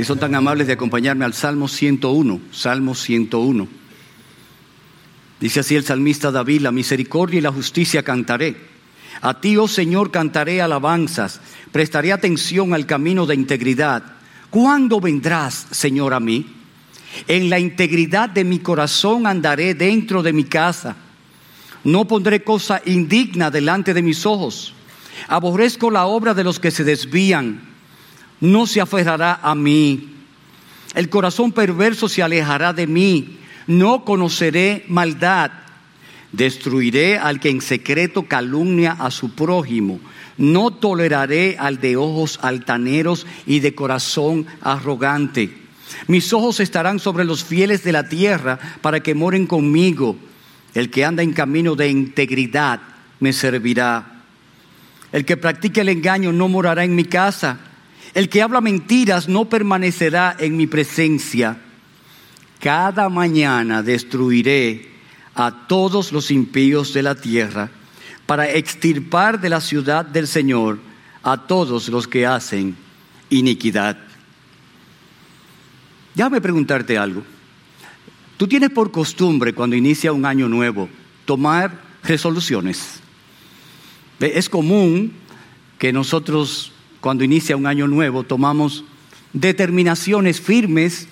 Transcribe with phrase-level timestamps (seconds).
[0.00, 3.68] Si son tan amables de acompañarme al Salmo 101, Salmo 101.
[5.38, 8.56] Dice así el salmista David, la misericordia y la justicia cantaré.
[9.20, 14.02] A ti, oh Señor, cantaré alabanzas, prestaré atención al camino de integridad.
[14.48, 16.46] ¿Cuándo vendrás, Señor, a mí?
[17.28, 20.96] En la integridad de mi corazón andaré dentro de mi casa.
[21.84, 24.72] No pondré cosa indigna delante de mis ojos.
[25.28, 27.69] Aborrezco la obra de los que se desvían.
[28.40, 30.08] No se aferrará a mí.
[30.94, 33.38] El corazón perverso se alejará de mí.
[33.66, 35.52] No conoceré maldad.
[36.32, 40.00] Destruiré al que en secreto calumnia a su prójimo.
[40.38, 45.58] No toleraré al de ojos altaneros y de corazón arrogante.
[46.06, 50.16] Mis ojos estarán sobre los fieles de la tierra para que moren conmigo.
[50.74, 52.80] El que anda en camino de integridad
[53.18, 54.22] me servirá.
[55.12, 57.58] El que practique el engaño no morará en mi casa.
[58.14, 61.58] El que habla mentiras no permanecerá en mi presencia.
[62.58, 64.90] Cada mañana destruiré
[65.34, 67.70] a todos los impíos de la tierra
[68.26, 70.78] para extirpar de la ciudad del Señor
[71.22, 72.76] a todos los que hacen
[73.30, 73.96] iniquidad.
[76.14, 77.22] Déjame preguntarte algo.
[78.36, 80.88] Tú tienes por costumbre cuando inicia un año nuevo
[81.24, 83.00] tomar resoluciones.
[84.18, 85.12] Es común
[85.78, 88.84] que nosotros cuando inicia un año nuevo tomamos
[89.32, 91.08] determinaciones firmes,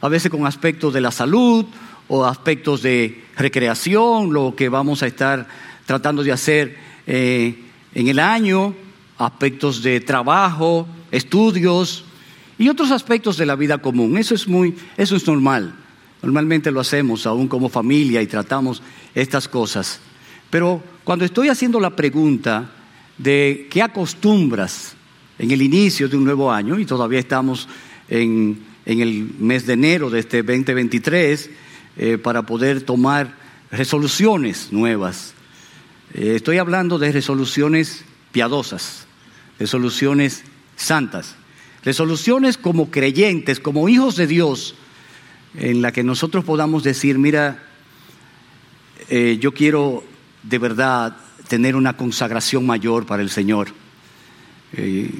[0.00, 1.66] a veces con aspectos de la salud
[2.08, 5.46] o aspectos de recreación, lo que vamos a estar
[5.86, 8.74] tratando de hacer eh, en el año,
[9.18, 12.04] aspectos de trabajo, estudios,
[12.58, 14.18] y otros aspectos de la vida común.
[14.18, 15.74] Eso es muy, eso es normal.
[16.22, 18.82] Normalmente lo hacemos aún como familia y tratamos
[19.14, 20.00] estas cosas.
[20.50, 22.70] Pero cuando estoy haciendo la pregunta
[23.16, 24.96] de qué acostumbras
[25.38, 27.68] en el inicio de un nuevo año, y todavía estamos
[28.08, 31.50] en, el mes de enero de este 2023,
[31.96, 33.34] eh, para poder tomar
[33.70, 35.34] resoluciones nuevas.
[36.14, 39.06] Eh, estoy hablando de resoluciones piadosas,
[39.58, 40.44] resoluciones
[40.76, 41.36] santas.
[41.84, 44.74] Resoluciones como creyentes, como hijos de Dios,
[45.54, 47.62] en la que nosotros podamos decir, mira,
[49.08, 50.04] eh, yo quiero
[50.42, 51.16] de verdad
[51.48, 53.68] tener una consagración mayor para el Señor.
[54.72, 55.10] Eh,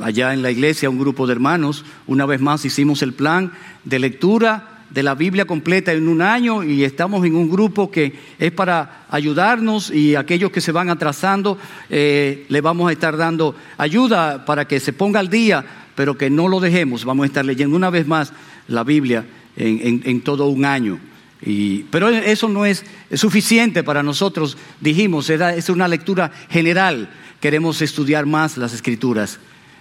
[0.00, 3.52] allá en la iglesia, un grupo de hermanos, una vez más hicimos el plan
[3.84, 8.14] de lectura de la Biblia completa en un año y estamos en un grupo que
[8.38, 11.58] es para ayudarnos y aquellos que se van atrasando
[11.90, 15.64] eh, le vamos a estar dando ayuda para que se ponga al día,
[15.94, 17.04] pero que no lo dejemos.
[17.04, 18.32] Vamos a estar leyendo una vez más
[18.68, 20.98] la Biblia en, todo un año.
[21.42, 22.84] Y, pero eso no es,
[23.14, 27.10] suficiente para nosotros, dijimos, es una lectura general.
[27.40, 29.38] Queremos estudiar más las escrituras,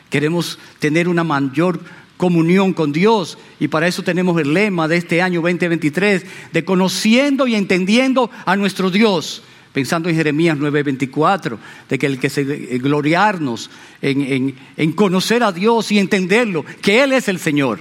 [0.09, 1.79] queremos tener una mayor
[2.17, 3.37] comunión con Dios.
[3.59, 8.55] Y para eso tenemos el lema de este año 2023, de conociendo y entendiendo a
[8.55, 9.43] nuestro Dios.
[9.73, 13.69] Pensando en Jeremías 9:24, de que el que se eh, gloriarnos
[14.01, 17.79] en, en, conocer a Dios y entenderlo, que Él es el Señor.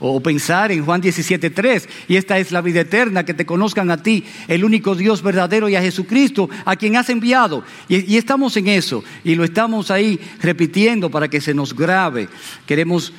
[0.00, 4.00] O pensar en Juan 17:3, y esta es la vida eterna, que te conozcan a
[4.02, 7.64] ti, el único Dios verdadero, y a Jesucristo, a quien has enviado.
[7.88, 12.28] Y, estamos en eso, y lo estamos ahí repitiendo para que se nos grave.
[12.64, 13.12] Queremos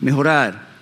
[0.00, 0.74] mejorar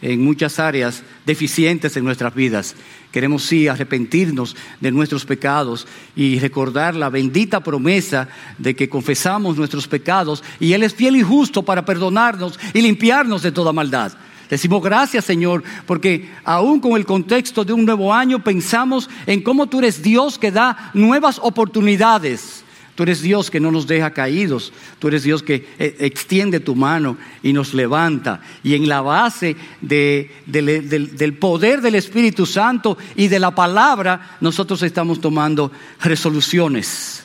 [0.00, 2.74] en muchas áreas deficientes en nuestras vidas.
[3.12, 8.28] Queremos sí arrepentirnos de nuestros pecados y recordar la bendita promesa
[8.58, 13.42] de que confesamos nuestros pecados y Él es fiel y justo para perdonarnos y limpiarnos
[13.42, 14.12] de toda maldad.
[14.48, 19.66] Decimos gracias Señor, porque aún con el contexto de un nuevo año pensamos en cómo
[19.66, 22.64] tú eres Dios que da nuevas oportunidades
[22.96, 24.72] Tú eres Dios que no nos deja caídos.
[24.98, 28.40] Tú eres Dios que eh, extiende tu mano y nos levanta.
[28.64, 35.20] Y en la base del, poder del Espíritu Santo y de la palabra, nosotros estamos
[35.20, 35.70] tomando
[36.00, 37.22] resoluciones.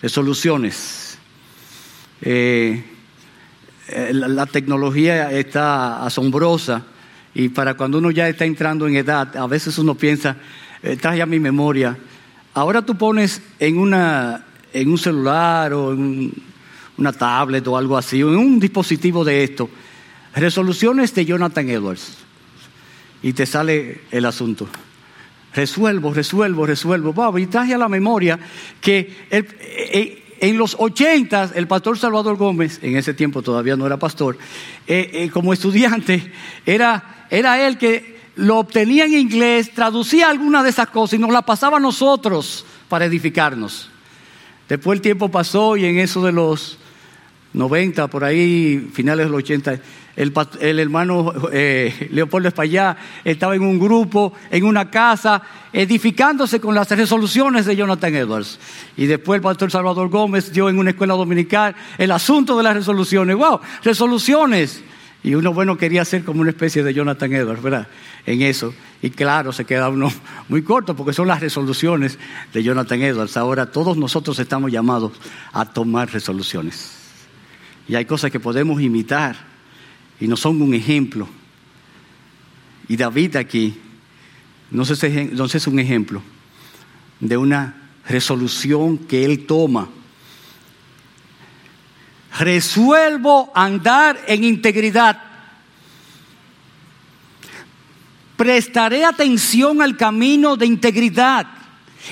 [0.00, 1.18] Resoluciones.
[2.22, 2.84] Eh,
[4.12, 6.84] la, tecnología está asombrosa
[7.34, 10.36] y para cuando uno ya está entrando en edad, a veces uno piensa,
[11.00, 11.96] trae a mi memoria,
[12.54, 16.32] ahora tú pones en una en un celular o en
[16.98, 19.68] una tablet o algo así, o en un dispositivo de esto,
[20.34, 22.18] resoluciones de Jonathan Edwards.
[23.22, 24.66] Y te sale el asunto.
[25.54, 27.38] Resuelvo, resuelvo, resuelvo.
[27.38, 28.38] y traje a la memoria
[28.80, 33.98] que eh, en los ochentas el pastor Salvador Gómez, en ese tiempo todavía no era
[33.98, 34.38] pastor,
[34.86, 36.32] eh, eh, como estudiante,
[36.66, 41.30] era, era él que lo obtenía en inglés, traducía alguna de esas cosas y nos
[41.30, 43.90] la pasaba a nosotros para edificarnos.
[44.68, 46.79] Después el tiempo pasó y en eso de los
[47.52, 49.80] 90, por ahí, finales del 80,
[50.16, 55.42] el, el hermano eh, Leopoldo Espallá estaba en un grupo, en una casa,
[55.72, 58.58] edificándose con las resoluciones de Jonathan Edwards.
[58.96, 62.74] Y después el pastor Salvador Gómez dio en una escuela dominical el asunto de las
[62.74, 63.36] resoluciones.
[63.36, 63.60] ¡Wow!
[63.82, 64.82] Resoluciones.
[65.22, 67.88] Y uno, bueno, quería ser como una especie de Jonathan Edwards, ¿verdad?
[68.26, 68.72] En eso.
[69.02, 70.12] Y claro, se queda uno
[70.48, 72.18] muy corto porque son las resoluciones
[72.52, 73.36] de Jonathan Edwards.
[73.36, 75.12] Ahora todos nosotros estamos llamados
[75.52, 76.99] a tomar resoluciones.
[77.88, 79.36] Y hay cosas que podemos imitar
[80.20, 81.28] y no son un ejemplo.
[82.88, 83.76] Y David aquí
[84.70, 86.22] no sé si es un ejemplo
[87.18, 89.88] de una resolución que él toma
[92.38, 95.20] resuelvo andar en integridad.
[98.36, 101.46] Prestaré atención al camino de integridad.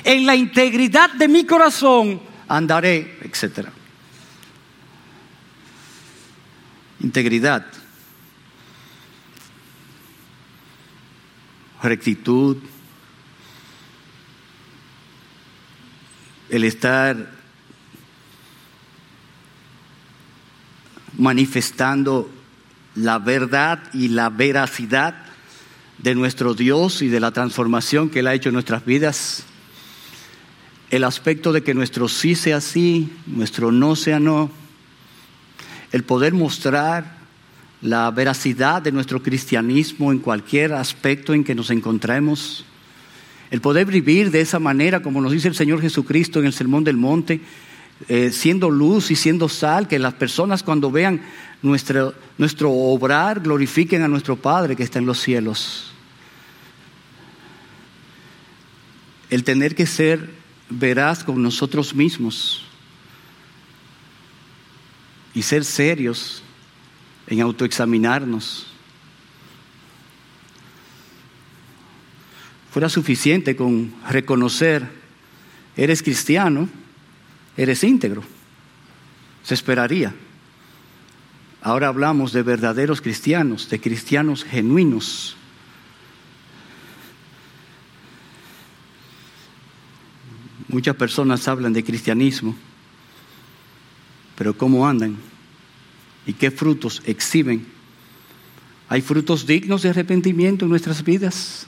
[0.04, 3.68] En la integridad de mi corazón andaré, etc.
[7.00, 7.66] Integridad.
[11.82, 12.56] Rectitud.
[16.48, 17.30] El estar
[21.18, 22.30] manifestando
[22.94, 25.14] la verdad y la veracidad
[25.98, 29.44] de nuestro Dios y de la transformación que Él ha hecho en nuestras vidas.
[30.90, 34.50] El aspecto de que nuestro sí sea sí, nuestro no sea no.
[35.92, 37.18] El poder mostrar
[37.80, 42.64] la veracidad de nuestro cristianismo en cualquier aspecto en que nos encontremos.
[43.50, 46.84] El poder vivir de esa manera, como nos dice el Señor Jesucristo en el Sermón
[46.84, 47.40] del Monte,
[48.08, 51.22] eh, siendo luz y siendo sal, que las personas cuando vean
[51.62, 55.92] nuestro, nuestro obrar glorifiquen a nuestro Padre que está en los cielos.
[59.30, 60.30] El tener que ser
[60.68, 62.67] veraz con nosotros mismos
[65.34, 66.42] y ser serios
[67.26, 68.66] en autoexaminarnos.
[72.70, 74.88] Fuera suficiente con reconocer,
[75.76, 76.68] eres cristiano,
[77.56, 78.22] eres íntegro.
[79.42, 80.14] Se esperaría.
[81.62, 85.36] Ahora hablamos de verdaderos cristianos, de cristianos genuinos.
[90.68, 92.54] Muchas personas hablan de cristianismo,
[94.38, 95.16] pero ¿cómo andan?
[96.24, 97.66] ¿Y qué frutos exhiben?
[98.88, 101.66] ¿Hay frutos dignos de arrepentimiento en nuestras vidas?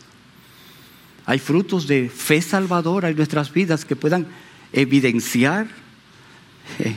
[1.26, 4.28] ¿Hay frutos de fe salvadora en nuestras vidas que puedan
[4.72, 5.66] evidenciar
[6.78, 6.94] eh,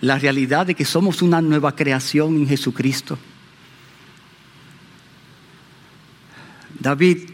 [0.00, 3.18] la realidad de que somos una nueva creación en Jesucristo.
[6.78, 7.30] David,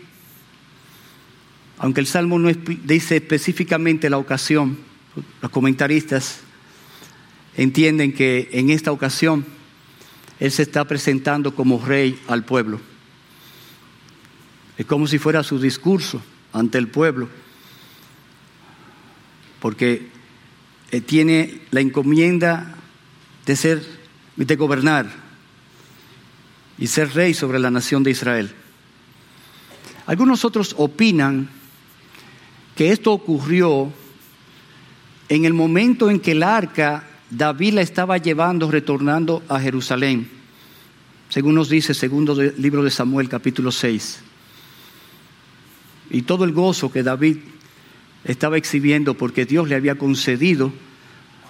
[1.78, 2.50] aunque el Salmo no
[2.84, 4.78] dice específicamente la ocasión,
[5.42, 6.40] los comentaristas
[7.56, 9.44] entienden que en esta ocasión
[10.38, 12.80] Él se está presentando como rey al pueblo.
[14.78, 17.28] Es como si fuera su discurso ante el pueblo
[19.60, 20.08] porque
[20.90, 22.74] eh, tiene la encomienda
[23.46, 23.84] de ser,
[24.36, 25.06] de gobernar
[26.78, 28.50] y ser rey sobre la nación de Israel.
[30.06, 31.48] Algunos otros opinan
[32.74, 33.92] que esto ocurrió
[35.28, 40.28] en el momento en que el arca David la estaba llevando, retornando a Jerusalén,
[41.28, 44.20] según nos dice segundo libro de Samuel capítulo 6.
[46.10, 47.38] Y todo el gozo que David
[48.24, 50.72] estaba exhibiendo porque Dios le había concedido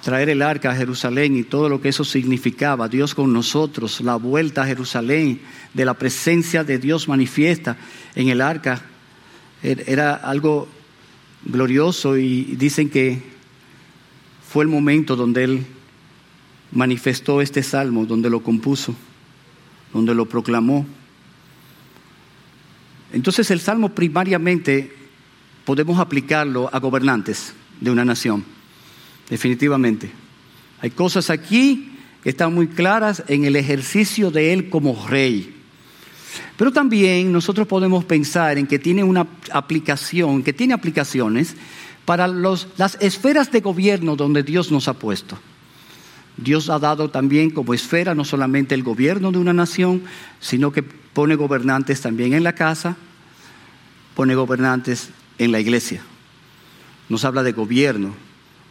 [0.05, 4.17] traer el arca a Jerusalén y todo lo que eso significaba, Dios con nosotros, la
[4.17, 5.41] vuelta a Jerusalén,
[5.73, 7.79] de la presencia de Dios manifiesta
[8.15, 8.83] en el arca,
[9.63, 10.69] er, era algo
[11.43, 13.30] glorioso y dicen que
[14.51, 15.67] fue el momento donde él
[16.73, 18.97] manifestó este salmo, donde lo compuso,
[19.93, 20.85] donde lo proclamó.
[23.13, 24.93] Entonces el salmo primariamente
[25.65, 28.45] podemos aplicarlo a gobernantes de una nación,
[29.29, 30.11] definitivamente.
[30.81, 31.93] Hay cosas aquí
[32.25, 35.55] que están muy claras en el ejercicio de él como rey.
[36.57, 41.55] Pero también nosotros podemos pensar en que tiene una aplicación, que tiene aplicaciones
[42.11, 45.39] para los, las esferas de gobierno donde Dios nos ha puesto.
[46.37, 50.03] Dios ha dado también como esfera no solamente el gobierno de una nación,
[50.41, 52.97] sino que pone gobernantes también en la casa,
[54.17, 56.03] pone gobernantes en la iglesia.
[57.09, 58.13] Nos habla de gobierno.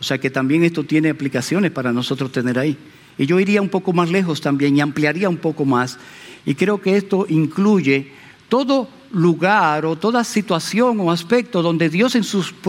[0.01, 2.77] O sea que también esto tiene aplicaciones para nosotros tener ahí.
[3.17, 5.97] Y yo iría un poco más lejos también y ampliaría un poco más.
[6.45, 8.11] Y creo que esto incluye
[8.49, 12.23] todo lugar o toda situación o aspecto donde Dios en,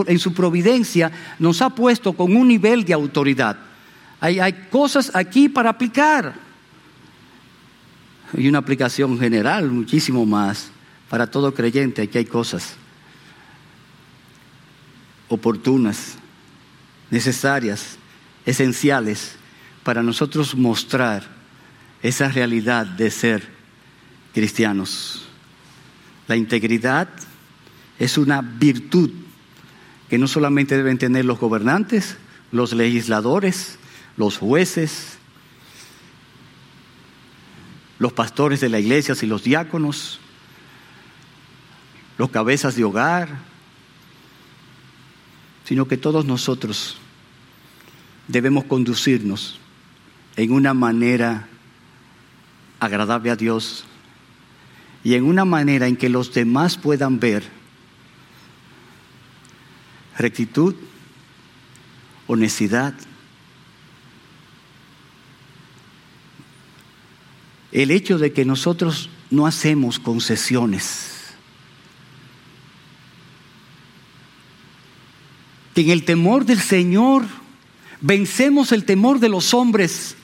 [0.07, 3.57] en su providencia nos ha puesto con un nivel de autoridad.
[4.19, 6.33] Hay, hay cosas aquí para aplicar.
[8.33, 10.71] Y una aplicación general, muchísimo más.
[11.09, 12.75] Para todo creyente aquí hay cosas
[15.27, 16.15] oportunas,
[17.09, 17.97] necesarias,
[18.45, 19.35] esenciales
[19.83, 21.23] para nosotros mostrar
[22.03, 23.47] esa realidad de ser
[24.33, 25.20] cristianos.
[26.31, 27.09] La integridad
[27.99, 29.11] es una virtud
[30.09, 32.15] que no solamente deben tener los gobernantes,
[32.53, 33.77] los legisladores,
[34.15, 35.17] los jueces,
[37.99, 40.21] los pastores de la iglesia y los diáconos,
[42.17, 43.27] los cabezas de hogar,
[45.65, 46.97] sino que todos nosotros
[48.29, 49.59] debemos conducirnos
[50.37, 51.49] en una manera
[52.79, 53.83] agradable a Dios
[55.03, 57.43] y en una manera en que los demás puedan ver
[60.17, 60.75] rectitud,
[62.27, 62.93] honestidad,
[67.71, 71.33] el hecho de que nosotros no hacemos concesiones,
[75.73, 77.25] que en el temor del Señor
[78.01, 80.15] vencemos el temor de los hombres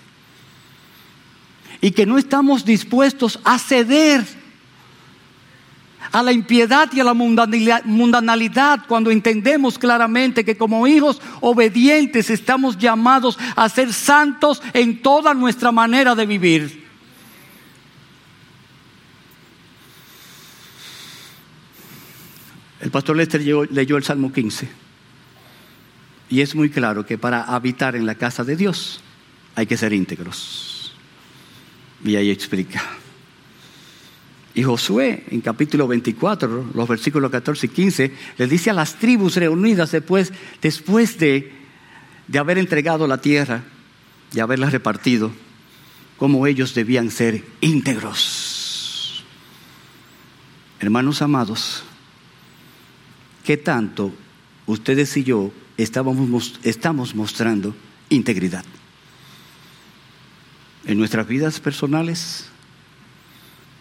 [1.79, 4.36] y que no estamos dispuestos a ceder
[6.11, 12.77] a la impiedad y a la mundanalidad cuando entendemos claramente que como hijos obedientes estamos
[12.77, 16.87] llamados a ser santos en toda nuestra manera de vivir.
[22.79, 24.69] El pastor Lester leyó, el Salmo 15
[26.29, 29.01] y es muy claro que para habitar en la casa de Dios
[29.55, 30.93] hay que ser íntegros.
[32.03, 32.83] Y ahí explica.
[34.57, 39.35] Y Josué, en capítulo 24, los versículos 14 y 15, le dice a las tribus
[39.35, 40.33] reunidas después,
[40.63, 41.53] después de,
[42.27, 43.65] de haber entregado la tierra,
[44.31, 45.31] de haberla repartido,
[46.17, 49.23] cómo ellos debían ser íntegros.
[50.79, 51.83] Hermanos amados,
[53.43, 54.11] ¿qué tanto
[54.65, 57.75] ustedes y yo estamos, estamos mostrando
[58.09, 58.65] integridad?
[60.87, 62.49] En nuestras vidas personales,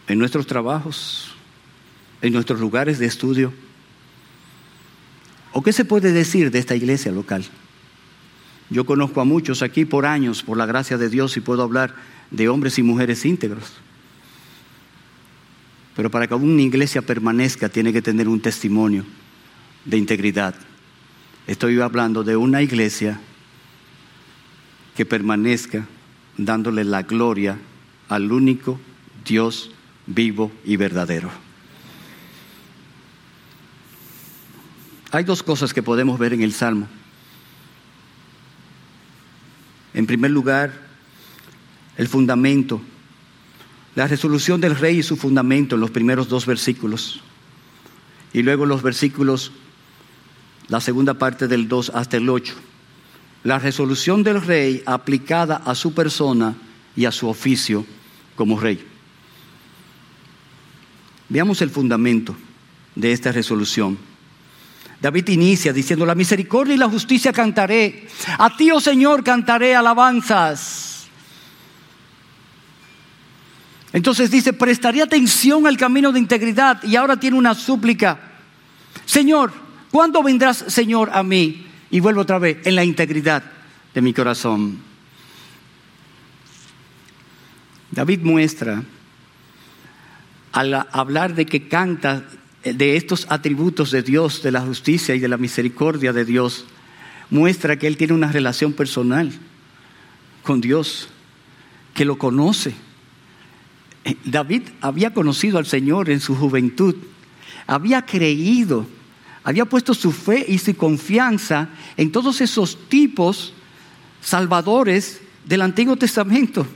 [0.09, 1.35] en nuestros trabajos,
[2.23, 3.53] en nuestros lugares de estudio?
[5.53, 7.45] ¿O qué se puede decir de esta iglesia local?
[8.69, 11.95] Yo conozco a muchos aquí por años, por la gracia de Dios, y puedo hablar
[12.31, 13.73] de hombres y mujeres íntegros.
[15.95, 19.05] Pero para que una iglesia permanezca tiene que tener un testimonio
[19.85, 20.55] de integridad.
[21.47, 23.21] Estoy hablando de una iglesia
[24.97, 25.87] que permanezca
[26.37, 27.59] dándole la gloria
[28.09, 28.81] al único
[29.25, 29.71] Dios
[30.07, 31.31] vivo y verdadero.
[35.11, 36.89] Hay dos cosas que podemos ver en el Salmo.
[39.95, 40.73] En primer lugar,
[41.97, 42.81] el fundamento,
[43.95, 47.23] la resolución del rey y su fundamento en los primeros dos versículos.
[48.33, 49.53] Y luego los versículos,
[50.69, 52.55] la segunda parte del 2 hasta el 8.
[53.45, 56.55] La resolución del rey aplicada a su persona
[56.95, 57.87] y a su oficio
[58.35, 58.96] como rey.
[61.29, 62.37] Veamos el fundamento
[62.95, 63.99] de esta resolución.
[65.01, 68.09] David inicia diciendo, la misericordia y la justicia cantaré.
[68.39, 71.07] A ti, oh Señor, cantaré alabanzas.
[73.93, 78.19] Entonces dice, prestaré atención al camino de integridad y ahora tiene una súplica.
[79.05, 79.53] Señor,
[79.91, 81.67] ¿cuándo vendrás, Señor, a mí?
[81.91, 83.43] Y vuelvo otra vez, en la integridad
[83.95, 84.79] de mi corazón.
[87.91, 88.83] David muestra
[90.57, 92.25] al hablar de que canta
[92.65, 96.65] de estos atributos de Dios, de la justicia y de la misericordia de Dios,
[97.29, 99.31] muestra que él tiene una relación personal
[100.43, 101.11] con Dios,
[101.93, 102.73] que lo conoce.
[104.07, 106.95] Eh, David había conocido al Señor en su juventud,
[107.67, 108.87] había creído,
[109.45, 113.53] había puesto su fe y su confianza en todos esos tipos
[114.23, 116.67] salvadores del Antiguo Testamento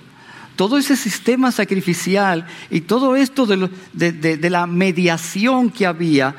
[0.61, 6.37] todo ese sistema sacrificial y todo esto de, la mediación que había,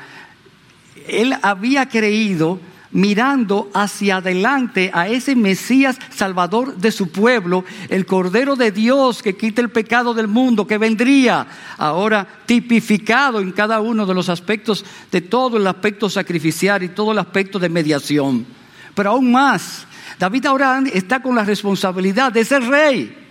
[1.08, 2.60] él había creído
[2.92, 9.36] mirando hacia adelante a ese Mesías Salvador de su pueblo, el Cordero de Dios que
[9.36, 11.44] quita el pecado del mundo, que vendría
[11.76, 17.10] ahora tipificado en cada uno de los aspectos, de todo el aspecto sacrificial y todo
[17.10, 18.46] el aspecto de mediación.
[18.94, 19.84] Pero aún más,
[20.16, 23.21] David ahora está con la responsabilidad de ser rey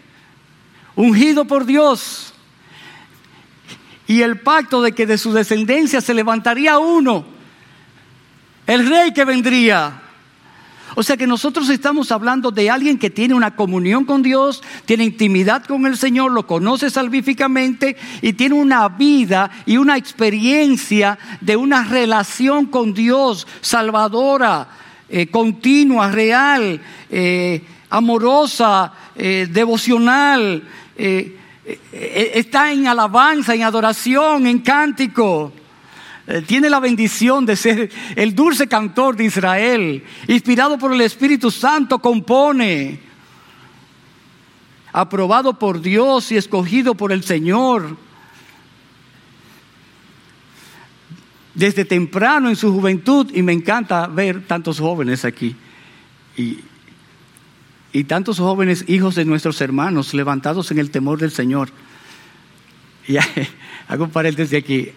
[1.01, 2.33] ungido por Dios.
[4.07, 7.25] Y el pacto de que de su descendencia se levantaría uno,
[8.67, 10.01] el rey que vendría.
[10.93, 15.05] O sea que nosotros estamos hablando de alguien que tiene una comunión con Dios, tiene
[15.05, 21.55] intimidad con el Señor, lo conoce salvíficamente y tiene una vida y una experiencia de
[21.55, 24.67] una relación con Dios salvadora,
[25.07, 30.63] eh, continua, real, eh, amorosa, eh, devocional.
[30.95, 35.53] Está en alabanza, en adoración, en cántico.
[36.27, 41.49] Eh, tiene la bendición de ser el dulce cantor de Israel, inspirado por el Espíritu
[41.49, 42.99] Santo, compone,
[44.93, 47.97] aprobado por Dios y escogido por el Señor.
[51.53, 55.55] Desde temprano en su juventud, y me encanta ver tantos jóvenes aquí,
[57.93, 61.69] y tantos jóvenes hijos de nuestros hermanos levantados en el temor del Señor.
[63.07, 63.17] Y
[63.87, 64.91] hago un paréntesis aquí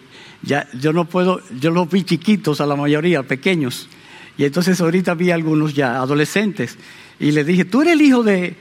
[0.45, 3.89] ya yo no puedo, yo los vi chiquitos a la mayoría, pequeños.
[4.37, 6.77] Y entonces ahorita vi algunos ya, adolescentes.
[7.19, 8.55] Y le dije, tú eres el hijo de...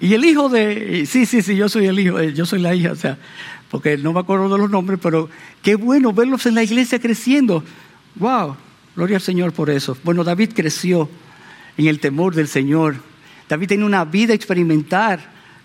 [0.00, 1.04] Y el hijo de...
[1.06, 3.18] Sí, sí, sí, yo soy el hijo, yo soy la hija, o sea,
[3.70, 5.28] porque no me acuerdo de los nombres, pero
[5.62, 7.64] qué bueno verlos en la iglesia creciendo.
[8.14, 8.56] ¡Wow!
[8.96, 9.96] Gloria al Señor por eso.
[10.04, 11.08] Bueno, David creció
[11.76, 12.96] en el temor del Señor.
[13.48, 15.20] David tiene una vida experimentar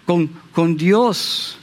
[0.05, 1.57] con, con Dios.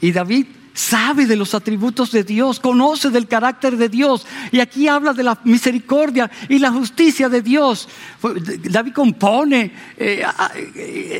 [0.00, 4.26] Y David sabe de los atributos de Dios, conoce del carácter de Dios.
[4.52, 7.88] Y aquí habla de la misericordia y la justicia de Dios.
[8.70, 10.24] David compone eh,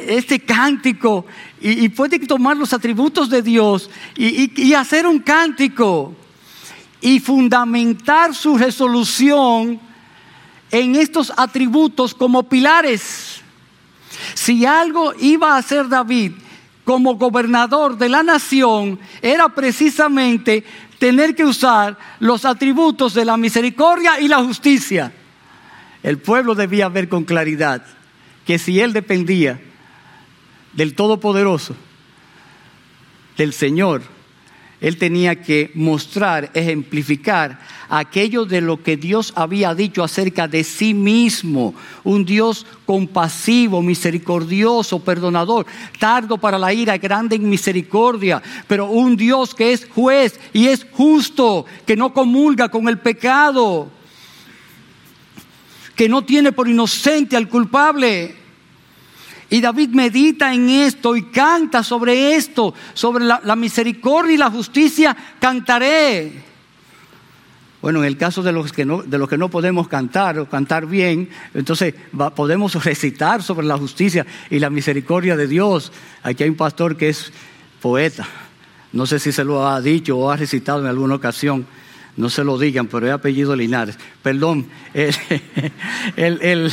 [0.08, 1.26] este cántico
[1.60, 6.14] y, puede tomar los atributos de Dios y hacer un cántico
[7.00, 9.80] y fundamentar su resolución
[10.70, 13.42] en estos atributos como pilares.
[14.34, 16.32] Si algo iba a hacer David,
[16.84, 20.62] como gobernador de la nación era precisamente
[20.98, 25.12] tener que usar los atributos de la misericordia y la justicia.
[26.02, 27.84] El pueblo debía ver con claridad
[28.46, 29.60] que si él dependía
[30.74, 31.74] del Todopoderoso,
[33.36, 34.02] del Señor,
[34.80, 40.94] él tenía que mostrar, ejemplificar aquello de lo que Dios había dicho acerca de sí
[40.94, 41.74] mismo.
[42.04, 45.66] Un Dios compasivo, misericordioso, perdonador,
[45.98, 50.86] tardo para la ira, grande en misericordia, pero un Dios que es juez y es
[50.92, 53.88] justo, que no comulga con el pecado,
[55.94, 58.46] que no tiene por inocente al culpable.
[59.48, 65.16] Y David medita en esto y canta sobre esto, sobre la, misericordia y la justicia,
[65.38, 66.45] cantaré.
[67.86, 70.48] Bueno, en el caso de los que no, de los que no podemos cantar o
[70.48, 71.94] cantar bien, entonces
[72.34, 75.92] podemos recitar sobre la justicia y la misericordia de Dios.
[76.24, 77.32] Aquí hay un pastor que es
[77.80, 78.26] poeta.
[78.92, 81.64] No sé si se lo ha dicho o ha recitado en alguna ocasión.
[82.16, 83.96] No se lo digan, pero es apellido Linares.
[84.20, 84.66] Perdón.
[86.16, 86.72] el,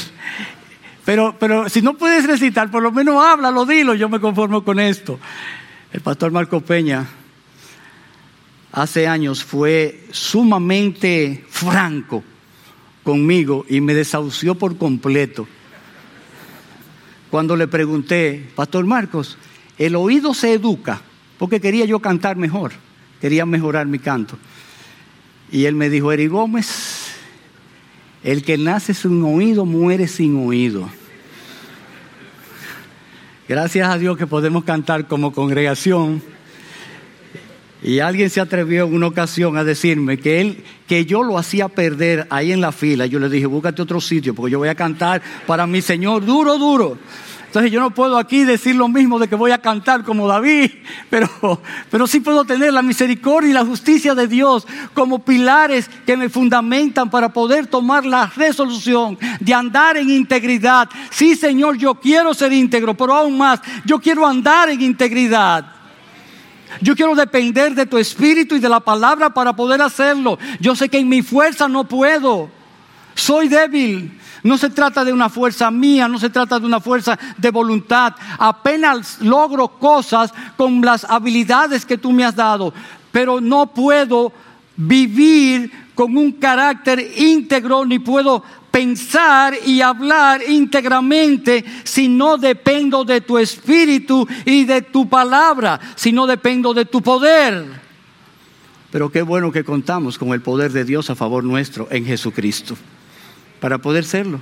[1.05, 4.79] pero, pero si no puedes recitar, por lo menos háblalo, dilo, yo me conformo con
[4.79, 5.19] esto.
[5.91, 7.05] El pastor Marco Peña
[8.73, 12.23] hace años fue sumamente franco
[13.03, 15.47] conmigo y me desahució por completo.
[17.29, 19.37] Cuando le pregunté, Pastor Marcos,
[19.77, 21.01] el oído se educa,
[21.37, 22.73] porque quería yo cantar mejor,
[23.21, 24.37] quería mejorar mi canto.
[25.51, 27.11] Y él me dijo, Eri Gómez,
[28.23, 30.89] el que nace sin oído muere sin oído.
[33.47, 36.23] Gracias a Dios que podemos cantar como congregación.
[37.83, 41.67] Y alguien se atrevió en una ocasión a decirme que él, que yo lo hacía
[41.67, 43.05] perder ahí en la fila.
[43.05, 46.57] Yo le dije, búscate otro sitio, porque yo voy a cantar para mi Señor duro,
[46.57, 46.97] duro.
[47.53, 50.71] Entonces yo no puedo aquí decir lo mismo de que voy a cantar como David,
[51.09, 51.29] pero,
[51.91, 56.29] pero sí puedo tener la misericordia y la justicia de Dios como pilares que me
[56.29, 60.89] fundamentan para poder tomar la resolución de andar en integridad.
[61.11, 65.82] Sí, Señor, yo quiero ser íntegro, pero aún más, yo quiero andar en integridad.
[66.81, 70.37] Yo quiero depender de tu espíritu y de la palabra para poder hacerlo.
[70.59, 72.49] Yo sé que en mi fuerza no puedo.
[73.15, 74.19] Soy débil.
[74.43, 78.13] No se trata de una fuerza mía, no se trata de una fuerza de voluntad.
[78.37, 82.73] Apenas logro cosas con las habilidades que tú me has dado,
[83.13, 84.33] pero no puedo
[84.75, 93.21] vivir con un carácter íntegro ni puedo pensar y hablar íntegramente si no dependo de
[93.21, 97.67] tu espíritu y de tu palabra, si no dependo de tu poder.
[98.91, 102.75] Pero qué bueno que contamos con el poder de Dios a favor nuestro en Jesucristo
[103.59, 104.41] para poder serlo.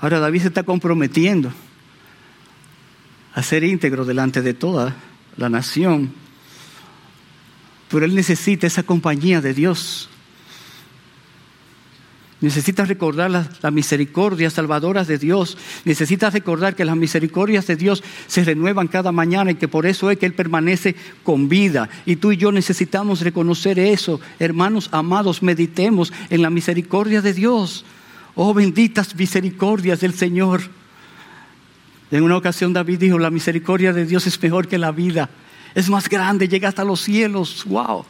[0.00, 1.50] Ahora David se está comprometiendo
[3.34, 4.94] a ser íntegro delante de toda
[5.36, 6.12] la nación,
[7.90, 10.10] pero él necesita esa compañía de Dios.
[12.44, 15.56] Necesitas recordar las, misericordias salvadoras de Dios.
[15.86, 20.10] Necesitas recordar que las misericordias de Dios se renuevan cada mañana y que por eso
[20.10, 21.88] es que Él permanece con vida.
[22.04, 24.20] Y tú y yo necesitamos reconocer eso.
[24.38, 27.86] Hermanos amados, meditemos en la misericordia de Dios.
[28.34, 30.60] Oh benditas misericordias del Señor.
[32.10, 35.30] En una ocasión David dijo, la misericordia de Dios es mejor que la vida.
[35.74, 37.64] Es más grande, llega hasta los cielos.
[37.64, 38.04] Wow.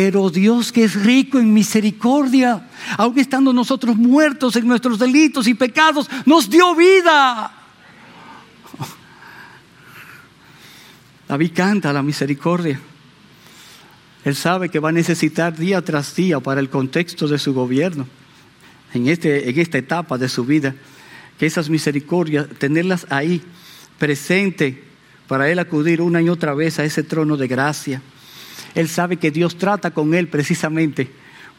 [0.00, 5.54] Pero Dios que es rico en misericordia, aunque estando nosotros muertos en nuestros delitos y
[5.54, 7.52] pecados, nos dio vida.
[11.26, 12.80] David canta la misericordia.
[14.24, 18.06] Él sabe que va a necesitar día tras día para el contexto de su gobierno,
[18.94, 20.76] en, este, en esta etapa de su vida,
[21.40, 23.42] que esas misericordias, tenerlas ahí
[23.98, 24.80] presente
[25.26, 28.00] para él acudir una y otra vez a ese trono de gracia
[28.78, 31.10] él sabe que Dios trata con él precisamente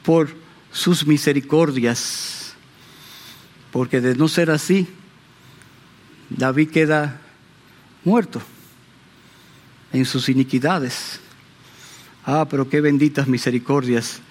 [0.03, 0.29] por
[0.71, 2.53] sus misericordias.
[3.71, 4.87] Porque de no ser así,
[6.29, 7.19] David queda
[8.05, 8.41] muerto
[9.91, 11.19] en sus iniquidades.
[12.25, 14.21] Ah, pero qué benditas misericordias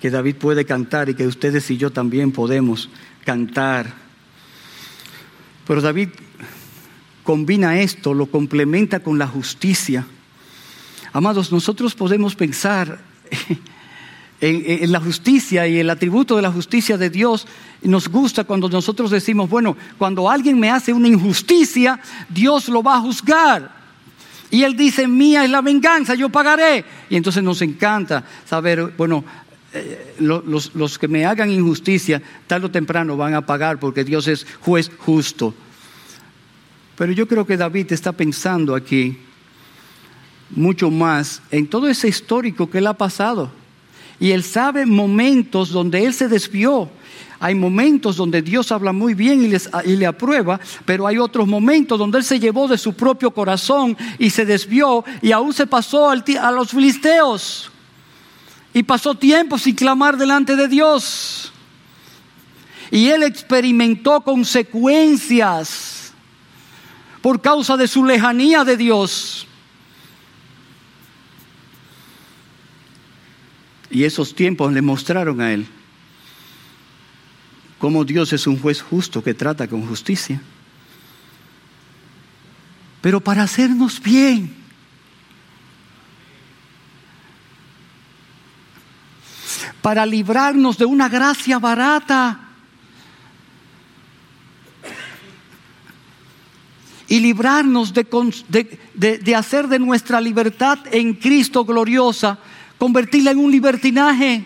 [0.00, 2.88] que David puede cantar y que ustedes y yo también podemos
[3.26, 3.92] cantar.
[5.66, 6.08] Pero David
[7.22, 10.06] combina esto, lo complementa con la justicia
[11.12, 12.98] Amados, nosotros podemos pensar
[14.40, 17.46] en, la justicia y el atributo de la justicia de Dios.
[17.82, 22.96] Nos gusta cuando nosotros decimos, bueno, cuando alguien me hace una injusticia, Dios lo va
[22.96, 23.80] a juzgar.
[24.50, 26.84] Y Él dice, mía es la venganza, yo pagaré.
[27.08, 29.24] Y entonces nos encanta saber, bueno,
[29.72, 34.28] eh, los, los que me hagan injusticia, tarde o temprano van a pagar porque Dios
[34.28, 35.54] es juez justo.
[36.96, 39.16] Pero yo creo que David está pensando aquí
[40.50, 43.50] mucho más en todo ese histórico que él ha pasado.
[44.18, 46.90] Y él sabe momentos donde él se desvió.
[47.42, 52.18] Hay momentos donde Dios habla muy bien y, le aprueba, pero hay otros momentos donde
[52.18, 56.52] él se llevó de su propio corazón y se desvió y aún se pasó a
[56.52, 57.70] los filisteos.
[58.74, 61.50] Y pasó tiempo sin clamar delante de Dios.
[62.90, 66.12] Y él experimentó consecuencias
[67.22, 69.46] por causa de su lejanía de Dios.
[73.90, 75.66] Y esos tiempos le mostraron a él
[77.78, 80.40] cómo Dios es un juez justo que trata con justicia.
[83.00, 84.54] Pero para hacernos bien,
[89.80, 92.38] para librarnos de una gracia barata
[97.08, 102.38] y librarnos de, de, hacer de nuestra libertad en Cristo gloriosa
[102.80, 104.42] convertirla en un libertinaje.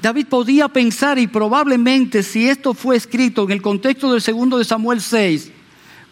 [0.00, 4.64] David podía pensar y probablemente si esto fue escrito en el contexto del segundo de
[4.64, 5.50] Samuel 6,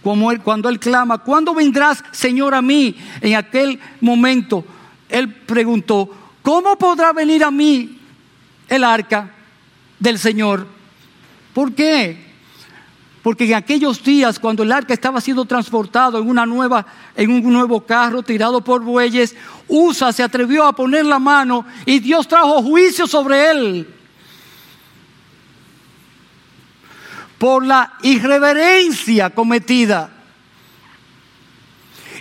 [0.02, 2.96] como él, cuando él clama, ¿cuándo vendrás, Señor, a mí?
[3.20, 4.64] En aquel momento,
[5.08, 6.10] él preguntó,
[6.42, 8.00] ¿cómo podrá venir a mí
[8.68, 9.30] el arca
[10.00, 10.66] del Señor?
[11.54, 12.31] ¿Por qué?
[13.22, 17.52] Porque en aquellos días, cuando el arca estaba siendo transportado en, una nueva, en un
[17.52, 19.36] nuevo carro tirado por bueyes,
[19.68, 23.94] Usa se atrevió a poner la mano y Dios trajo juicio sobre él.
[27.38, 30.10] Por la irreverencia cometida.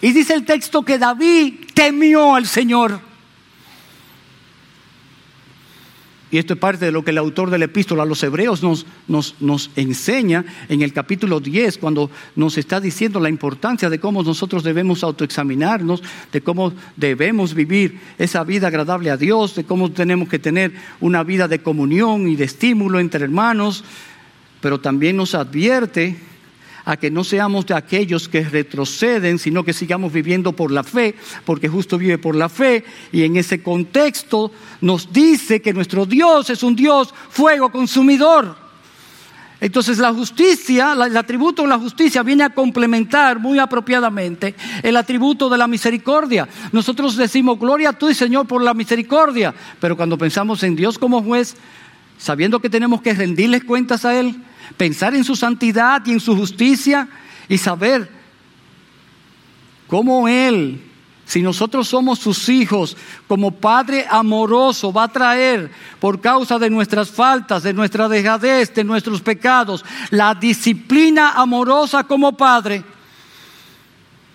[0.02, 3.11] Y dice el texto que David temió al Señor.
[6.32, 8.64] Y esto es parte de lo que el autor de la epístola a los hebreos
[8.64, 14.00] nos, nos, nos, enseña en el capítulo 10, cuando nos está diciendo la importancia de
[14.00, 19.92] cómo nosotros debemos autoexaminarnos, de cómo debemos vivir esa vida agradable a Dios, de cómo
[19.92, 23.84] tenemos que tener una vida de comunión y de estímulo entre hermanos,
[24.62, 26.31] pero también nos advierte
[26.86, 31.16] a que no seamos de aquellos que retroceden, sino que sigamos viviendo por la fe,
[31.46, 36.50] porque justo vive por la fe, y en ese contexto nos dice que nuestro Dios
[36.50, 38.72] es un Dios fuego consumidor.
[39.62, 45.50] Entonces la justicia, el atributo de la justicia viene a complementar muy apropiadamente el atributo
[45.50, 46.50] de la misericordia.
[46.72, 51.22] Nosotros decimos, gloria a tú, Señor, por la misericordia, pero cuando pensamos en Dios como
[51.22, 51.56] juez,
[52.22, 54.36] sabiendo que tenemos que rendirles cuentas a Él,
[54.78, 57.10] pensar en su santidad y en su justicia
[57.50, 58.08] y saber
[59.88, 60.80] cómo Él,
[61.26, 62.96] si nosotros somos sus hijos,
[63.28, 68.84] como Padre amoroso, va a traer por causa de nuestras faltas, de nuestra dejadez, de
[68.84, 72.84] nuestros pecados, la disciplina amorosa como Padre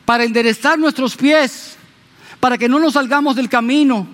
[0.04, 1.76] para enderezar nuestros pies
[2.40, 4.08] para que no nos salgamos del camino,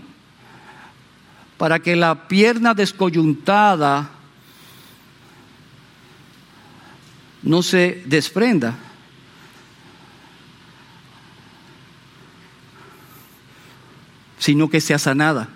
[1.62, 4.10] para que la pierna descoyuntada
[7.44, 8.76] no se desprenda.
[14.38, 15.48] sino que sea sanada.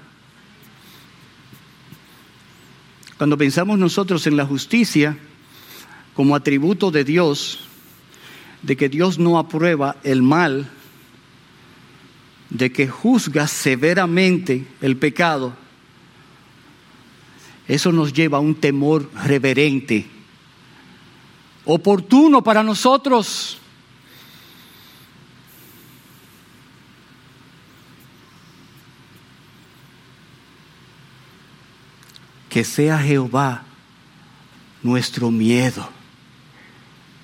[3.19, 5.19] Cuando pensamos nosotros en la justicia
[6.15, 7.67] como atributo de Dios,
[8.63, 10.71] de que Dios no aprueba el mal,
[12.51, 15.66] de que juzga severamente el pecado,
[17.69, 20.07] eso nos lleva a un temor reverente,
[21.65, 23.59] oportuno para nosotros.
[32.49, 33.65] Que sea Jehová
[34.83, 35.91] nuestro miedo,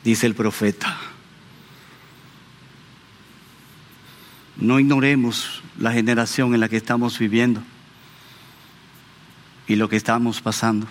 [0.03, 0.99] dice el profeta.
[4.57, 7.63] No ignoremos la generación en la que estamos viviendo
[9.73, 10.87] y lo que estamos pasando.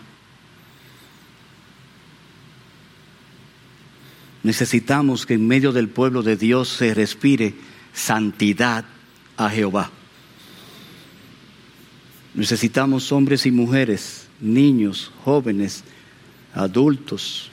[4.41, 7.53] Necesitamos que en medio del pueblo de Dios se respire
[7.93, 8.85] santidad
[9.37, 9.91] a Jehová.
[12.33, 15.83] Necesitamos hombres y mujeres, niños, jóvenes,
[16.55, 17.51] adultos,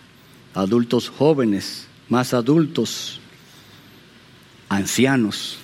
[0.54, 3.20] adultos jóvenes, más adultos,
[4.70, 5.58] ancianos,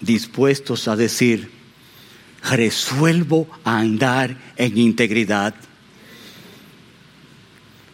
[0.00, 1.53] dispuestos a decir,
[2.44, 5.54] resuelvo a andar en integridad.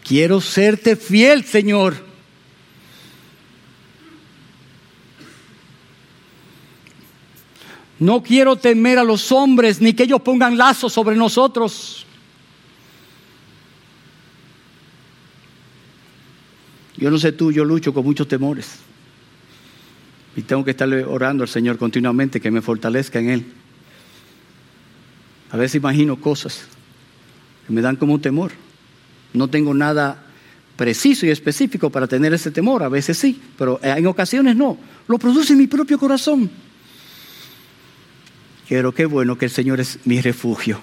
[0.04, 1.94] Quiero serte fiel, Señor.
[8.00, 12.06] No quiero temer a los hombres ni que ellos pongan lazos sobre nosotros.
[16.96, 18.78] Yo no sé tú, yo lucho con muchos temores.
[20.34, 23.59] Y tengo que estarle orando al Señor continuamente que me fortalezca en Él.
[25.50, 26.64] A veces imagino cosas
[27.66, 28.52] que me dan como temor.
[29.32, 30.26] No tengo nada
[30.76, 32.82] preciso y específico para tener ese temor.
[32.82, 34.78] A veces sí, pero en ocasiones no.
[35.08, 36.50] Lo produce mi propio corazón.
[38.68, 40.80] Pero qué bueno que el Señor es mi refugio.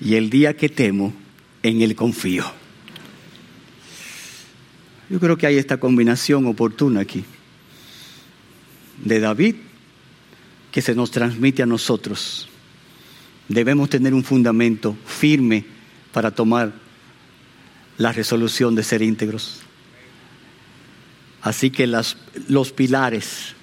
[0.00, 1.12] Y el día que temo,
[1.62, 2.44] en Él confío.
[5.10, 7.24] Yo creo que hay esta combinación oportuna aquí
[9.04, 9.56] de David
[10.70, 12.48] que se nos transmite a nosotros.
[13.48, 15.64] Debemos tener un fundamento firme
[16.12, 16.72] para tomar
[17.98, 19.60] la resolución de ser íntegros.
[21.42, 23.54] Así que los pilares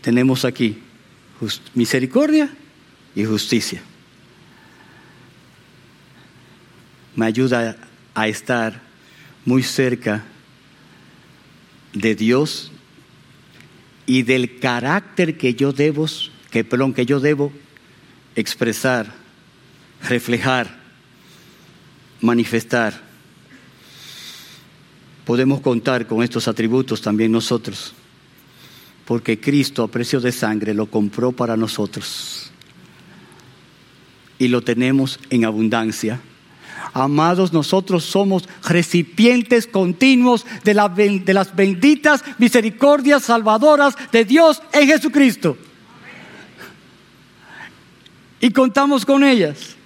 [0.00, 0.78] tenemos aquí
[1.74, 2.50] misericordia
[3.14, 3.82] y justicia.
[7.16, 7.76] Me ayuda
[8.14, 8.80] a estar
[9.44, 10.24] muy cerca
[11.92, 12.70] de Dios
[14.06, 16.06] y del carácter que yo debo,
[16.50, 17.52] que, que yo debo
[18.34, 19.12] expresar,
[20.08, 20.78] reflejar,
[22.20, 23.00] manifestar.
[25.24, 27.92] Podemos contar con estos atributos también nosotros,
[29.04, 32.50] porque Cristo a precio de sangre lo compró para nosotros
[34.38, 36.20] y lo tenemos en abundancia
[36.92, 45.56] Amados, nosotros somos recipientes continuos de, las benditas misericordias salvadoras de Dios en Jesucristo.
[48.40, 49.76] Y contamos con ellas.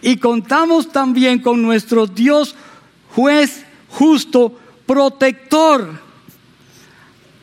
[0.00, 2.54] Y contamos también con nuestro Dios
[3.14, 6.00] juez justo, protector,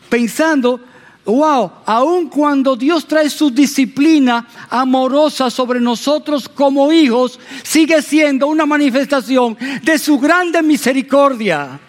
[0.10, 0.82] pensando
[1.26, 8.66] wow, aun cuando Dios trae su disciplina amorosa sobre nosotros como hijos, sigue siendo una
[8.66, 11.80] manifestación de su grande misericordia.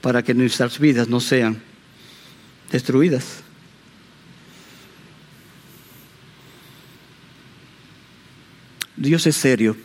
[0.00, 1.60] Para que nuestras vidas no sean
[2.70, 3.43] destruidas.
[8.96, 9.76] Dios es serio,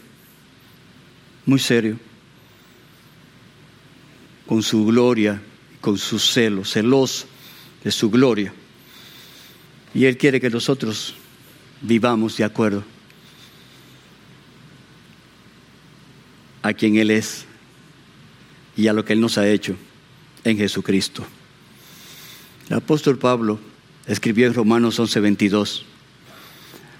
[1.45, 1.97] muy serio
[4.45, 5.41] con su gloria,
[5.79, 7.27] con su celo, celoso
[7.83, 8.51] de su gloria.
[9.93, 11.15] Y Él quiere que nosotros
[11.81, 12.83] vivamos de acuerdo
[16.61, 17.45] a quien Él es
[18.75, 19.75] y a lo que Él nos ha hecho
[20.43, 21.25] en Jesucristo.
[22.69, 23.59] El apóstol Pablo
[24.07, 25.83] escribió en Romanos 11:22,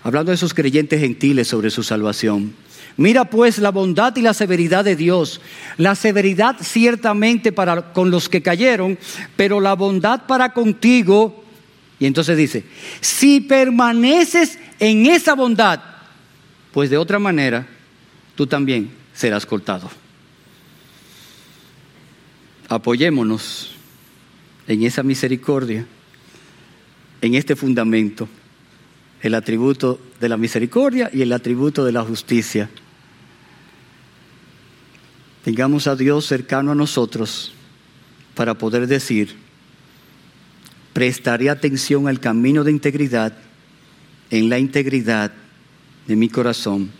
[0.03, 2.53] hablando de esos creyentes gentiles sobre su salvación.
[2.97, 5.39] Mira pues la bondad y la severidad de Dios.
[5.77, 8.97] La severidad ciertamente para con los que cayeron,
[9.35, 11.43] pero la bondad para contigo.
[11.99, 12.65] Y entonces dice,
[12.99, 15.81] si permaneces en esa bondad,
[16.73, 17.67] pues de otra manera
[18.35, 19.89] tú también serás cortado.
[22.69, 23.71] apoyémonos
[24.67, 25.85] en esa misericordia,
[27.21, 28.29] en este fundamento,
[29.21, 32.69] el atributo de la misericordia y el atributo de la justicia.
[35.43, 37.51] Tengamos a Dios cercano a nosotros
[38.35, 39.35] para poder decir,
[40.93, 43.33] prestaré atención al camino de integridad,
[44.29, 45.31] en la integridad
[46.07, 46.91] de mi corazón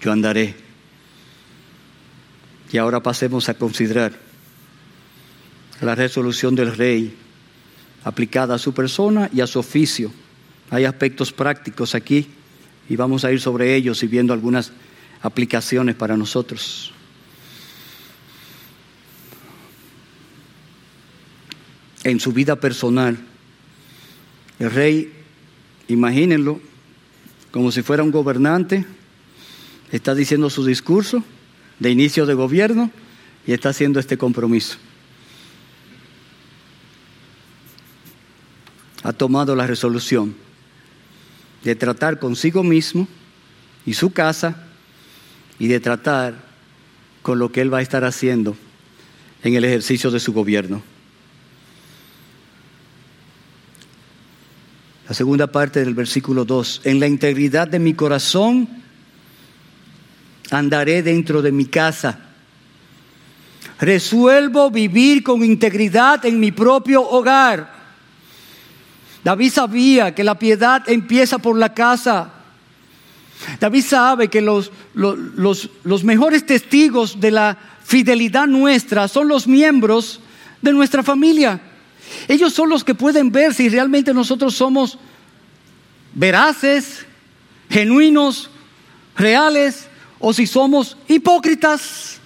[0.00, 0.54] yo andaré.
[2.72, 4.12] Y ahora pasemos a considerar
[5.80, 7.14] la resolución del rey
[8.04, 10.10] aplicada a su persona y a su oficio.
[10.74, 12.26] Hay aspectos prácticos aquí
[12.88, 14.72] y vamos a ir sobre ellos y viendo algunas
[15.22, 16.92] aplicaciones para nosotros.
[22.02, 23.16] En su vida personal,
[24.58, 25.12] el rey,
[25.86, 26.60] imagínenlo,
[27.52, 28.84] como si fuera un gobernante,
[29.92, 31.22] está diciendo su discurso
[31.78, 32.90] de inicio de gobierno
[33.46, 34.76] y está haciendo este compromiso.
[39.04, 40.42] Ha tomado la resolución
[41.64, 43.08] de tratar consigo mismo
[43.86, 44.64] y su casa
[45.58, 46.34] y de tratar
[47.22, 48.56] con lo que él va a estar haciendo
[49.42, 50.82] en el ejercicio de su gobierno.
[55.08, 58.68] La segunda parte del versículo 2, en la integridad de mi corazón
[60.50, 62.18] andaré dentro de mi casa.
[63.78, 67.73] Resuelvo vivir con integridad en mi propio hogar.
[69.24, 72.30] David sabía que la piedad empieza por la casa.
[73.58, 80.20] David sabe que los, los, los, mejores testigos de la fidelidad nuestra son los miembros
[80.60, 81.60] de nuestra familia.
[82.28, 84.98] Ellos son los que pueden ver si realmente nosotros somos
[86.12, 87.06] veraces,
[87.70, 88.50] genuinos,
[89.16, 92.18] reales, o si somos hipócritas.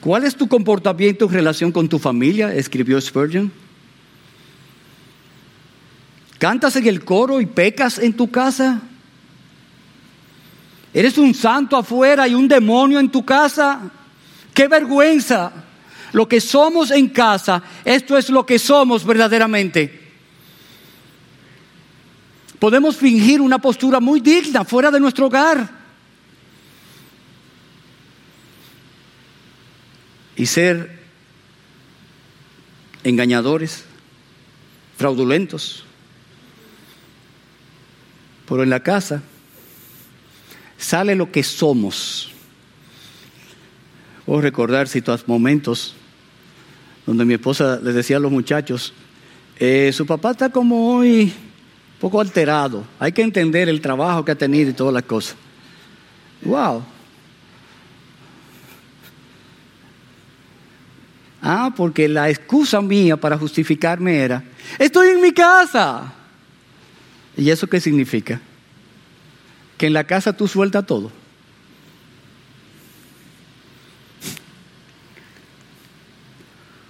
[0.00, 2.54] ¿Cuál es tu comportamiento en relación con tu familia?
[2.54, 3.61] Escribió Spurgeon.
[6.42, 8.82] ¿Cantas en el coro y pecas en tu casa?
[10.92, 13.80] ¿Eres un santo afuera y un demonio en tu casa?
[14.52, 15.52] ¡Qué vergüenza!
[16.10, 20.00] Lo que somos en casa, esto es lo que somos verdaderamente.
[22.58, 25.70] Podemos fingir una postura muy digna fuera de nuestro hogar
[30.34, 31.04] y ser
[33.04, 33.84] engañadores,
[34.96, 35.84] fraudulentos.
[38.52, 39.22] Pero en la casa
[40.76, 42.30] sale lo que somos.
[44.26, 45.94] O recordar ciertos momentos
[47.06, 48.92] donde mi esposa le decía a los muchachos,
[49.58, 54.32] eh, su papá está como hoy un poco alterado, hay que entender el trabajo que
[54.32, 55.34] ha tenido y todas las cosas.
[56.42, 56.84] ¡Wow!
[61.40, 64.44] Ah, porque la excusa mía para justificarme era,
[64.78, 66.16] estoy en mi casa.
[67.36, 68.40] ¿Y eso qué significa?
[69.78, 71.10] Que en la casa tú sueltas todo.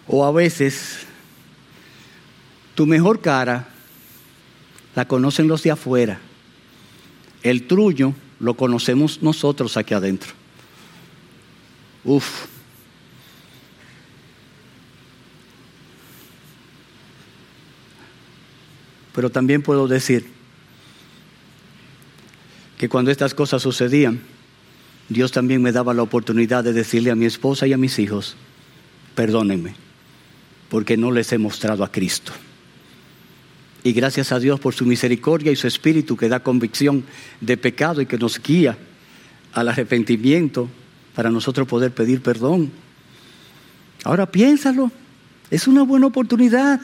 [0.07, 1.07] O a veces
[2.75, 3.69] tu mejor cara
[4.95, 6.21] la conocen los de afuera.
[7.43, 10.33] El trullo lo conocemos nosotros aquí adentro.
[12.05, 12.52] Uf.
[19.15, 20.27] Pero también puedo decir
[22.79, 24.21] que cuando estas cosas sucedían,
[25.09, 28.37] Dios también me daba la oportunidad de decirle a mi esposa y a mis hijos,
[29.15, 29.75] perdónenme,
[30.69, 32.33] porque no les he mostrado a Cristo.
[33.85, 37.05] Y gracias a Dios por su misericordia y su espíritu que da convicción
[37.41, 38.79] de pecado y que nos guía
[39.53, 40.69] al arrepentimiento
[41.15, 42.71] para nosotros poder pedir perdón.
[44.05, 44.91] Ahora piénsalo,
[45.51, 46.81] es una buena oportunidad.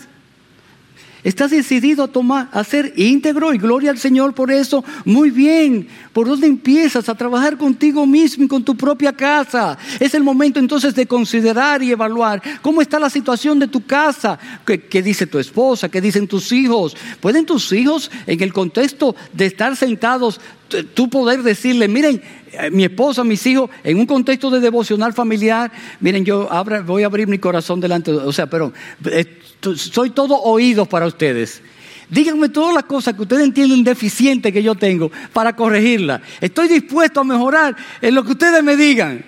[1.24, 4.84] Estás decidido a tomar, a ser íntegro y gloria al Señor por eso.
[5.04, 5.88] Muy bien.
[6.12, 7.08] ¿Por dónde empiezas?
[7.08, 9.76] A trabajar contigo mismo y con tu propia casa.
[9.98, 14.38] Es el momento entonces de considerar y evaluar cómo está la situación de tu casa.
[14.64, 15.88] ¿Qué, qué dice tu esposa?
[15.88, 16.96] ¿Qué dicen tus hijos?
[17.20, 22.84] ¿Pueden tus hijos, en el contexto de estar sentados, tú poder decirle, miren, eh, mi
[22.84, 26.48] esposa, mis hijos, en un contexto de devocional familiar, miren, yo
[26.86, 28.72] voy a abrir mi corazón delante, o sea, pero
[29.06, 29.40] eh,
[29.76, 31.62] soy todo oídos para ustedes.
[32.10, 36.22] Díganme todas las cosas que ustedes entienden deficiente que yo tengo para corregirla.
[36.40, 39.22] Estoy dispuesto a mejorar en lo que ustedes me digan.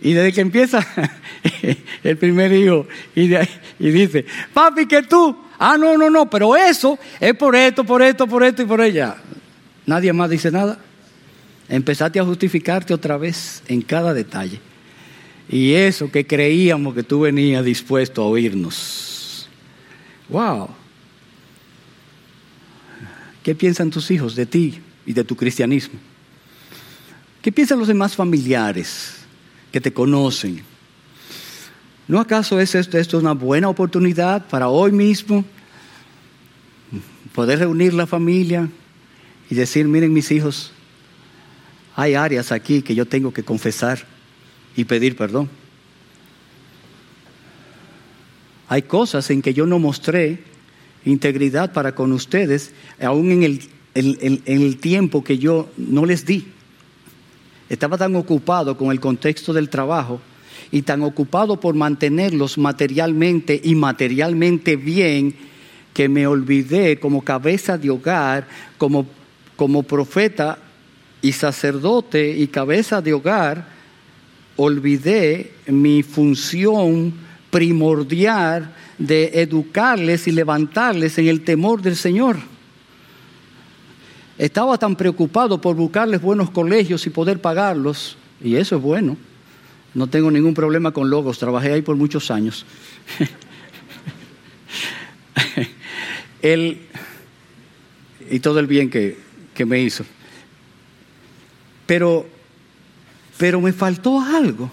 [0.00, 0.84] Y desde que empieza
[2.02, 6.98] el primer hijo y, y dice, papi, que tú, ah, no, no, no, pero eso
[7.20, 9.16] es por esto, por esto, por esto y por ella.
[9.90, 10.78] Nadie más dice nada.
[11.68, 14.60] Empezaste a justificarte otra vez en cada detalle.
[15.48, 19.48] Y eso que creíamos que tú venías dispuesto a oírnos.
[20.28, 20.68] Wow.
[23.42, 25.98] ¿Qué piensan tus hijos de ti y de tu cristianismo?
[27.42, 29.16] ¿Qué piensan los demás familiares
[29.72, 30.62] que te conocen?
[32.06, 35.44] ¿No acaso es esto, una buena oportunidad para hoy mismo
[37.34, 38.68] poder reunir la familia
[39.50, 40.72] y decir, miren mis hijos,
[41.96, 44.06] hay áreas aquí que yo tengo que confesar
[44.76, 45.50] y pedir perdón.
[48.68, 50.44] Hay cosas en que yo no mostré
[51.04, 52.72] integridad para con ustedes,
[53.02, 56.46] aún en el, en el tiempo que yo no les di.
[57.68, 60.20] Estaba tan ocupado con el contexto del trabajo
[60.70, 65.34] y tan ocupado por mantenerlos materialmente y materialmente bien
[65.92, 68.46] que me olvidé como cabeza de hogar,
[68.78, 69.06] como,
[69.60, 70.56] como profeta
[71.20, 73.68] y sacerdote y cabeza de hogar,
[74.56, 77.12] olvidé mi función
[77.50, 82.38] primordial de educarles y levantarles en el temor del Señor.
[84.38, 89.18] Estaba tan preocupado por buscarles buenos colegios y poder pagarlos, y eso es bueno.
[89.92, 92.64] No tengo ningún problema con logos, trabajé ahí por muchos años.
[96.40, 96.80] Él
[98.30, 99.28] y todo el bien que,
[99.60, 100.06] que me hizo.
[101.84, 102.26] Pero,
[103.36, 104.70] pero me faltó algo.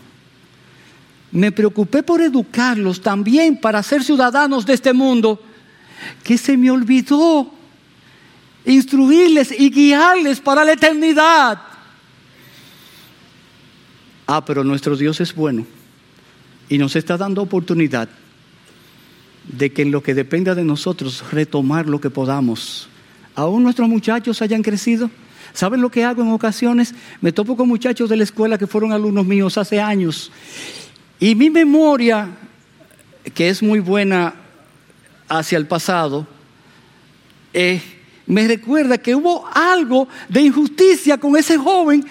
[1.29, 5.43] Me preocupé por educarlos también para ser ciudadanos de este mundo,
[6.23, 7.51] que se me olvidó
[8.63, 11.61] instruirles y guiarles para la eternidad.
[14.25, 15.65] Ah, pero nuestro Dios es bueno
[16.69, 18.07] y nos está dando oportunidad
[19.51, 22.87] de que en lo que dependa de nosotros retomar lo que podamos.
[23.37, 25.11] Aún nuestros muchachos hayan crecido.
[25.53, 26.95] ¿Saben lo que hago en ocasiones?
[27.21, 30.31] Me topo con muchachos de la escuela que fueron alumnos míos hace años.
[31.19, 32.29] Y mi memoria,
[33.35, 34.33] que es muy buena
[35.29, 36.25] hacia el pasado,
[37.53, 37.79] eh,
[38.25, 42.03] me recuerda que hubo algo de injusticia con ese joven.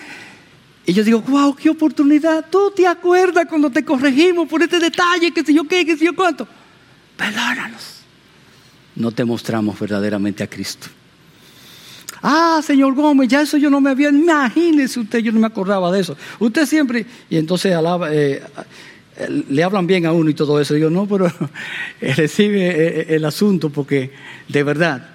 [0.86, 2.46] Y yo digo, wow, qué oportunidad.
[2.48, 6.04] ¿Tú te acuerdas cuando te corregimos por este detalle, que sé yo qué, que sé
[6.04, 6.46] yo cuánto?
[7.16, 8.02] Perdónanos.
[8.94, 10.86] No te mostramos verdaderamente a Cristo.
[12.22, 14.08] Ah, señor Gómez, ya eso yo no me había.
[14.08, 16.16] Imagínese usted, yo no me acordaba de eso.
[16.38, 17.06] Usted siempre.
[17.28, 18.42] Y entonces alaba, eh,
[19.48, 20.74] le hablan bien a uno y todo eso.
[20.74, 21.30] Digo, no, pero
[22.00, 24.10] recibe eh, el asunto porque
[24.48, 25.08] de verdad,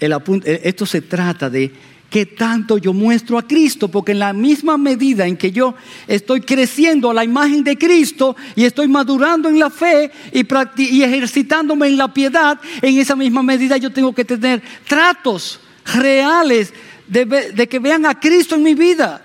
[0.00, 1.72] eh, esto se trata de
[2.10, 5.74] qué tanto yo muestro a Cristo, porque en la misma medida en que yo
[6.06, 11.88] estoy creciendo a la imagen de Cristo y estoy madurando en la fe y ejercitándome
[11.88, 15.60] en la piedad, en esa misma medida yo tengo que tener tratos
[15.94, 16.72] reales
[17.06, 19.22] de, que vean a Cristo en mi vida.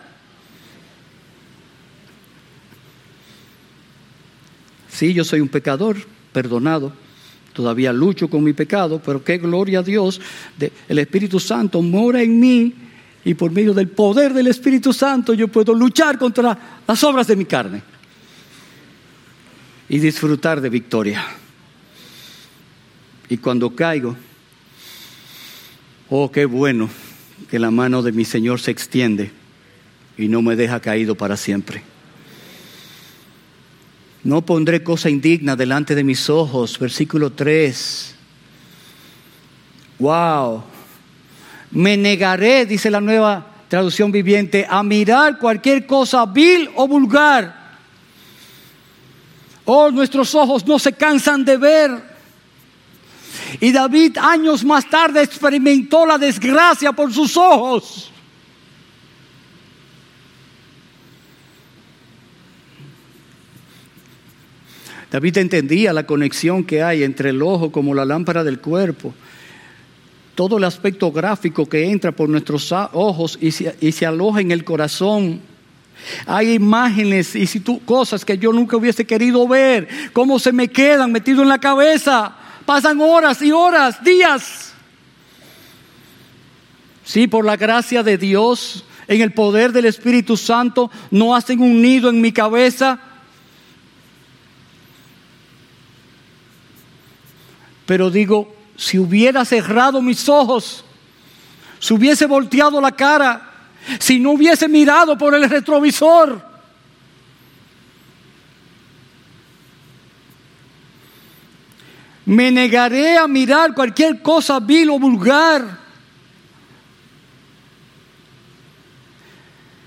[4.90, 5.98] Sí, yo soy un pecador,
[6.32, 6.94] perdonado.
[7.54, 10.22] Todavía lucho con mi pecado, pero qué gloria a Dios.
[10.88, 12.74] el Espíritu Santo mora en mí
[13.26, 17.36] y por medio del poder del Espíritu Santo yo puedo luchar contra las obras de
[17.36, 17.84] mi carne
[19.90, 21.26] y disfrutar de victoria.
[23.28, 24.16] Y cuando caigo,
[26.14, 26.90] Oh, qué bueno
[27.50, 29.32] que la mano de mi Señor se extiende
[30.18, 31.84] y no me deja caído para siempre.
[34.22, 36.78] No pondré cosa indigna delante de mis ojos.
[36.78, 38.14] Versículo 3.
[40.00, 40.64] Wow.
[41.72, 47.56] Me negaré, dice la nueva traducción viviente, a mirar cualquier cosa vil o vulgar.
[49.64, 52.11] Oh, nuestros ojos no se cansan de ver
[53.60, 58.12] y David años más tarde experimentó la desgracia por sus ojos.
[65.12, 69.14] David entendía la conexión que hay entre el ojo como la lámpara del cuerpo.
[70.36, 75.42] Todo el aspecto gráfico que entra por nuestros ojos y se, aloja en el corazón.
[76.26, 77.46] Hay imágenes y
[77.86, 82.38] cosas que yo nunca hubiese querido ver, cómo se me quedan metidos en la cabeza.
[82.66, 84.74] Pasan horas y horas, días.
[87.04, 91.82] Sí, por la gracia de Dios, en el poder del Espíritu Santo, no hacen un
[91.82, 93.00] nido en mi cabeza.
[97.86, 100.86] Pero digo, si hubiera cerrado mis ojos,
[101.80, 103.50] si hubiese volteado la cara,
[104.00, 106.51] si no hubiese mirado por el retrovisor,
[112.26, 115.80] Me negaré a mirar cualquier cosa vil o vulgar.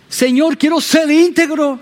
[0.09, 1.79] Señor, quiero ser íntegro.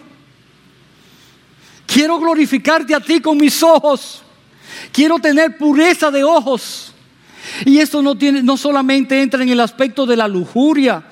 [1.86, 4.22] Quiero glorificarte a ti con mis ojos.
[4.90, 6.94] Quiero tener pureza de ojos.
[7.66, 11.02] Y esto no, tiene, no solamente entra en el aspecto de la lujuria.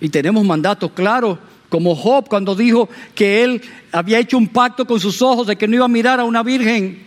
[0.00, 3.62] Y tenemos mandatos claros, como Job cuando dijo que él
[3.92, 6.42] había hecho un pacto con sus ojos de que no iba a mirar a una
[6.42, 7.04] virgen.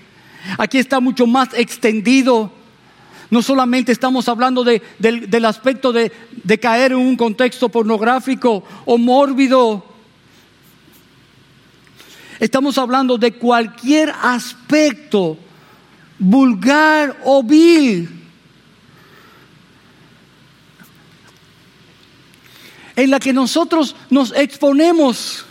[0.58, 2.52] Aquí está mucho más extendido.
[3.30, 6.12] No solamente estamos hablando del, aspecto de,
[6.44, 9.86] de caer en un contexto pornográfico o mórbido.
[12.40, 15.38] Estamos hablando de cualquier aspecto
[16.18, 18.10] vulgar o vil.
[22.96, 25.46] En la que nosotros nos exponemos.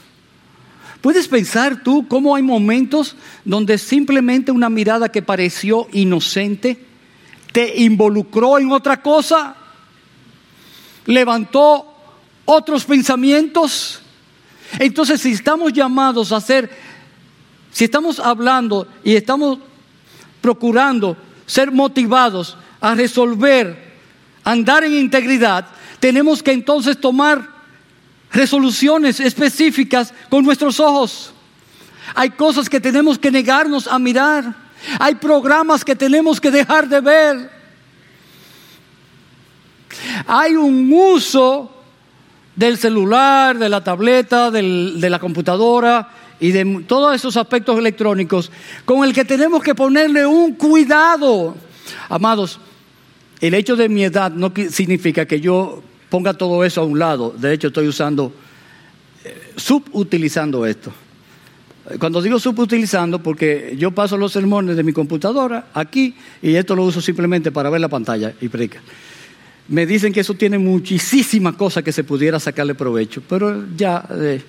[1.01, 6.85] ¿Puedes pensar tú cómo hay momentos donde simplemente una mirada que pareció inocente
[7.53, 9.55] te involucró en otra cosa?
[11.07, 11.95] ¿Levantó
[12.45, 14.01] otros pensamientos?
[14.79, 16.69] Entonces, si estamos llamados a hacer,
[17.71, 19.59] si estamos hablando y estamos
[20.41, 23.95] procurando ser motivados a resolver,
[24.43, 25.69] andar en integridad,
[26.01, 27.58] tenemos que entonces tomar
[28.33, 31.33] resoluciones específicas con nuestros ojos.
[32.15, 34.55] Hay cosas que tenemos que negarnos a mirar.
[34.99, 37.51] Hay programas que tenemos que dejar de ver.
[40.27, 41.75] Hay un uso
[42.55, 46.11] del celular, de la tableta, de la computadora
[46.41, 48.51] y de todos esos aspectos electrónicos
[48.85, 51.57] con el que tenemos que ponerle un cuidado.
[52.09, 52.59] Amados,
[53.41, 57.35] el hecho de mi edad no significa que yo ponga todo eso a un lado.
[57.37, 58.33] De hecho, estoy usando,
[59.25, 60.93] eh, subutilizando esto.
[61.99, 66.85] Cuando digo subutilizando, porque yo paso los sermones de mi computadora aquí y esto lo
[66.85, 68.83] uso simplemente para ver la pantalla y predicar.
[69.69, 74.43] Me dicen que eso tiene muchísimas cosas que se pudiera sacarle provecho, pero ya, eh,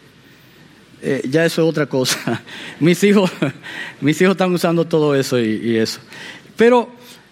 [1.01, 2.41] eh, ya eso es otra cosa.
[2.81, 3.31] mis, hijos,
[4.01, 5.99] mis hijos están usando todo eso y, eso.
[6.57, 6.89] Pero,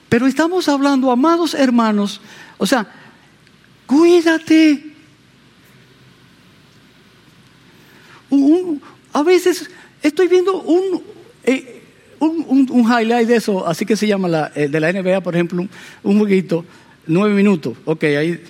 [0.08, 2.22] pero estamos hablando, amados hermanos,
[2.58, 3.07] o sea,
[3.88, 4.84] cuídate.
[9.14, 9.70] a veces
[10.04, 10.64] estoy viendo
[11.44, 11.82] eh,
[12.20, 15.34] un, un, highlight de eso, así que se llama la, eh, de la NBA, por
[15.34, 15.66] ejemplo,
[16.04, 16.66] un, juguito,
[17.08, 17.78] nueve minutos.
[17.86, 18.44] Ok, ahí.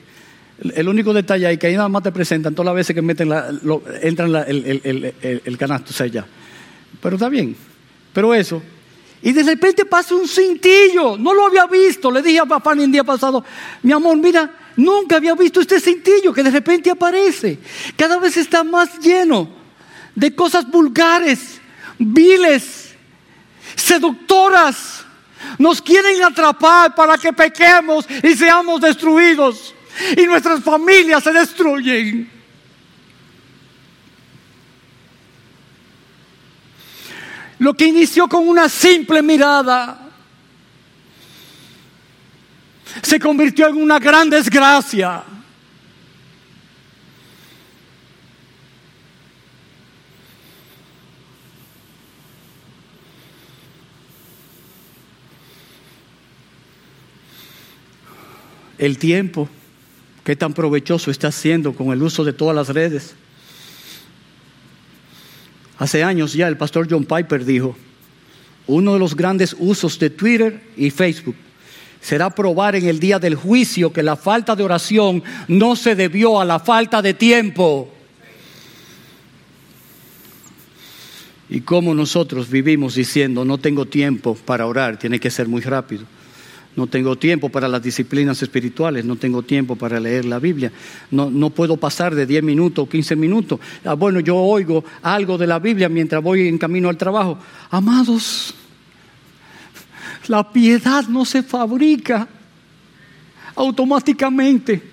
[0.73, 3.29] El único detalle ahí que ahí nada más te presentan todas las veces que meten
[3.29, 3.47] la,
[4.01, 5.13] entran el, el,
[5.45, 6.25] el, canasto, o sea, ya.
[6.99, 7.55] Pero está bien.
[8.11, 8.59] Pero eso.
[9.21, 11.15] Y de repente pasa un cintillo.
[11.15, 12.09] No lo había visto.
[12.09, 13.43] Le dije a papá el día pasado,
[13.83, 17.57] mi amor, mira, Nunca había visto este cintillo que de repente aparece.
[17.95, 19.49] Cada vez está más lleno
[20.13, 21.59] de cosas vulgares,
[21.97, 22.95] viles,
[23.75, 25.03] seductoras.
[25.57, 29.73] Nos quieren atrapar para que pequemos y seamos destruidos.
[30.15, 32.29] Y nuestras familias se destruyen.
[37.57, 40.06] Lo que inició con una simple mirada
[43.01, 45.23] se convirtió en una gran desgracia.
[58.77, 59.49] El tiempo,
[60.23, 63.15] qué tan provechoso está haciendo con el uso de todas las redes.
[65.79, 67.75] Hace años ya el pastor John Piper dijo,
[68.67, 71.35] uno de los grandes usos de Twitter y Facebook
[72.07, 76.39] será probar en el día del juicio que la falta de oración no se debió
[76.39, 77.89] a la falta de tiempo.
[81.49, 86.05] Y como nosotros vivimos diciendo, no tengo tiempo para orar, tiene que ser muy rápido.
[86.77, 90.71] No tengo tiempo para las disciplinas espirituales, no tengo tiempo para leer la Biblia,
[91.11, 93.59] no, no puedo pasar de 10 minutos o 15 minutos.
[93.83, 97.37] Ah, bueno, yo oigo algo de la Biblia mientras voy en camino al trabajo.
[97.69, 98.53] Amados,
[100.29, 102.27] la piedad no se fabrica
[103.55, 104.91] automáticamente.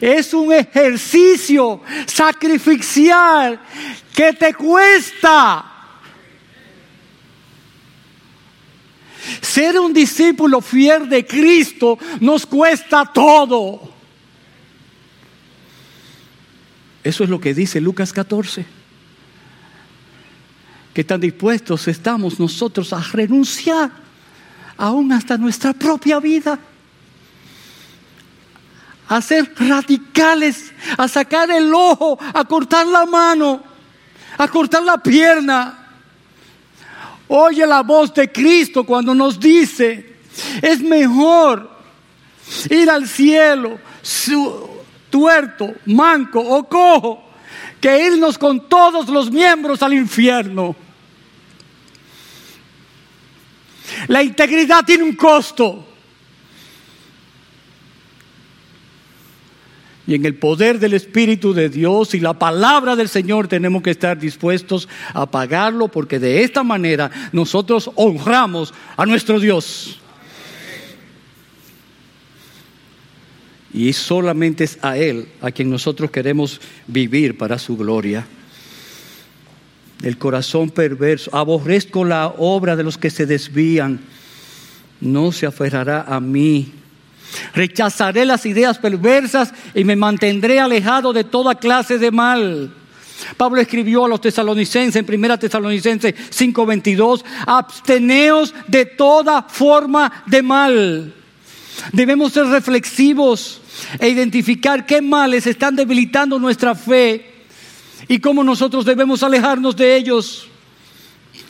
[0.00, 3.60] Es un ejercicio sacrificial
[4.14, 5.66] que te cuesta.
[9.40, 13.92] Ser un discípulo fiel de Cristo nos cuesta todo.
[17.04, 18.64] Eso es lo que dice Lucas 14.
[20.92, 24.01] Que tan dispuestos estamos nosotros a renunciar
[24.82, 26.58] aún hasta nuestra propia vida.
[29.08, 33.62] A ser radicales, a sacar el ojo, a cortar la mano,
[34.36, 35.86] a cortar la pierna.
[37.28, 40.16] Oye la voz de Cristo cuando nos dice,
[40.60, 41.70] es mejor
[42.68, 43.78] ir al cielo
[45.10, 47.22] tuerto, manco o cojo
[47.80, 50.74] que irnos con todos los miembros al infierno.
[54.08, 55.88] La integridad tiene un costo.
[60.06, 63.90] Y en el poder del Espíritu de Dios y la palabra del Señor tenemos que
[63.90, 70.00] estar dispuestos a pagarlo porque de esta manera nosotros honramos a nuestro Dios.
[73.72, 78.26] Y solamente es a Él a quien nosotros queremos vivir para su gloria.
[80.02, 84.00] El corazón perverso, aborrezco la obra de los que se desvían,
[85.00, 86.72] no se aferrará a mí
[87.54, 92.74] Rechazaré las ideas perversas y me mantendré alejado de toda clase de mal.
[93.36, 101.14] Pablo escribió a los tesalonicenses en 1 Tesalonicenses 5:22, absteneos de toda forma de mal.
[101.92, 103.60] Debemos ser reflexivos
[103.98, 107.31] e identificar qué males están debilitando nuestra fe
[108.12, 110.46] y cómo nosotros debemos alejarnos de ellos.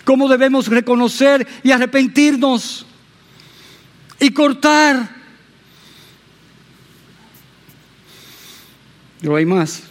[0.04, 2.86] Cómo debemos reconocer y arrepentirnos
[4.20, 5.22] y cortar
[9.22, 9.82] No hay más.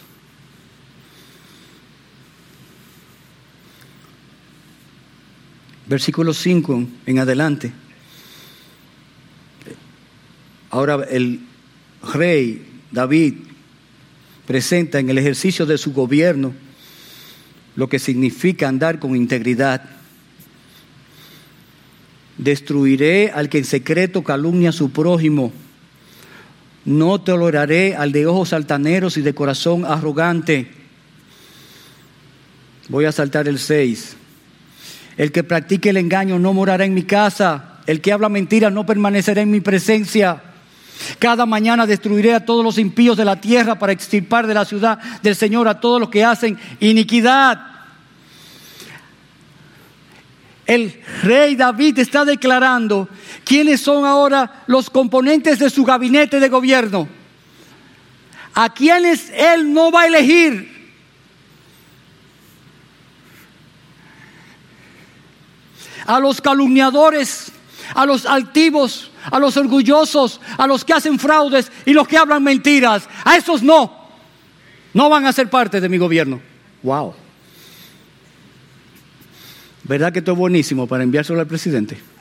[5.86, 7.70] Versículo 5 en adelante.
[10.70, 11.40] Ahora el
[12.14, 13.51] rey David
[14.52, 16.52] presenta en el ejercicio de su gobierno
[17.74, 19.82] lo que significa andar con integridad.
[22.36, 25.54] Destruiré al que en secreto calumnia a su prójimo
[26.84, 30.70] no toleraré al de ojos altaneros y de corazón arrogante.
[32.90, 34.16] Voy a saltar el 6.
[35.16, 37.80] El que practique el engaño no morará en mi casa.
[37.86, 40.51] El que habla mentira no permanecerá en mi presencia.
[41.18, 44.98] Cada mañana destruiré a todos los impíos de la tierra para extirpar de la ciudad
[45.22, 47.72] del Señor a todos los que hacen iniquidad.
[50.66, 53.08] El rey David está declarando
[53.44, 57.08] quiénes son ahora los componentes de su gabinete de gobierno.
[58.54, 60.70] A quienes él no va a elegir.
[66.06, 67.52] A los calumniadores,
[67.94, 72.42] a los altivos, a los orgullosos, a los que hacen fraudes y los que hablan
[72.42, 73.08] mentiras.
[73.24, 74.00] A esos no.
[74.94, 76.40] No van a ser parte de mi gobierno.
[76.82, 77.14] Wow.
[79.84, 81.96] ¿Verdad que esto es buenísimo para enviárselo al presidente?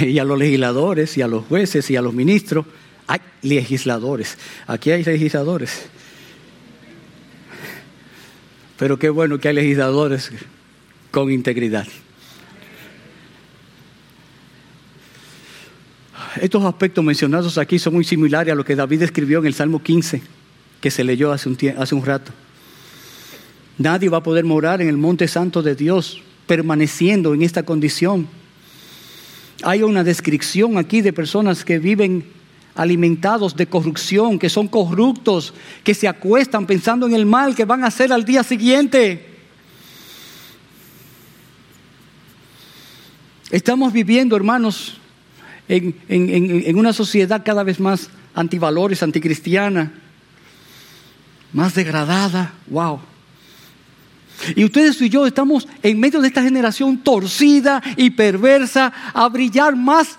[0.00, 2.66] Y a los legisladores, y a los jueces, y a los ministros.
[3.06, 4.36] Hay legisladores.
[4.66, 5.86] Aquí hay legisladores.
[8.78, 10.32] Pero qué bueno que hay legisladores
[11.10, 11.86] con integridad.
[16.40, 19.82] Estos aspectos mencionados aquí son muy similares a lo que David escribió en el Salmo
[19.82, 20.22] 15,
[20.80, 22.32] que se leyó hace un, hace un rato.
[23.78, 28.28] Nadie va a poder morar en el monte santo de Dios permaneciendo en esta condición.
[29.62, 32.24] Hay una descripción aquí de personas que viven
[32.74, 37.82] alimentados de corrupción, que son corruptos, que se acuestan pensando en el mal que van
[37.82, 39.34] a hacer al día siguiente.
[43.50, 44.98] Estamos viviendo, hermanos,
[45.68, 49.92] en, en una sociedad cada vez más antivalores, anticristiana,
[51.52, 52.52] más degradada.
[52.66, 53.00] ¡Wow!
[54.54, 59.74] Y ustedes y yo estamos en medio de esta generación torcida y perversa a brillar
[59.74, 60.18] más,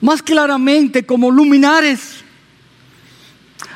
[0.00, 2.24] más claramente como luminares,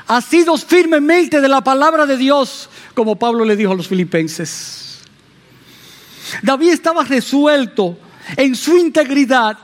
[0.07, 5.01] asidos firmemente de la palabra de Dios, como Pablo le dijo a los filipenses.
[6.43, 7.99] David estaba resuelto
[8.37, 9.57] en su integridad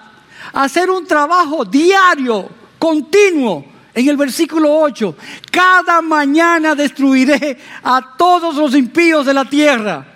[0.52, 2.48] hacer un trabajo diario,
[2.78, 5.16] continuo, en el versículo 8,
[5.50, 10.06] cada mañana destruiré a todos los impíos de la tierra.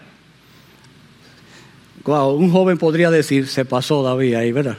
[2.05, 4.77] Wow, un joven podría decir, se pasó David ahí, ¿verdad?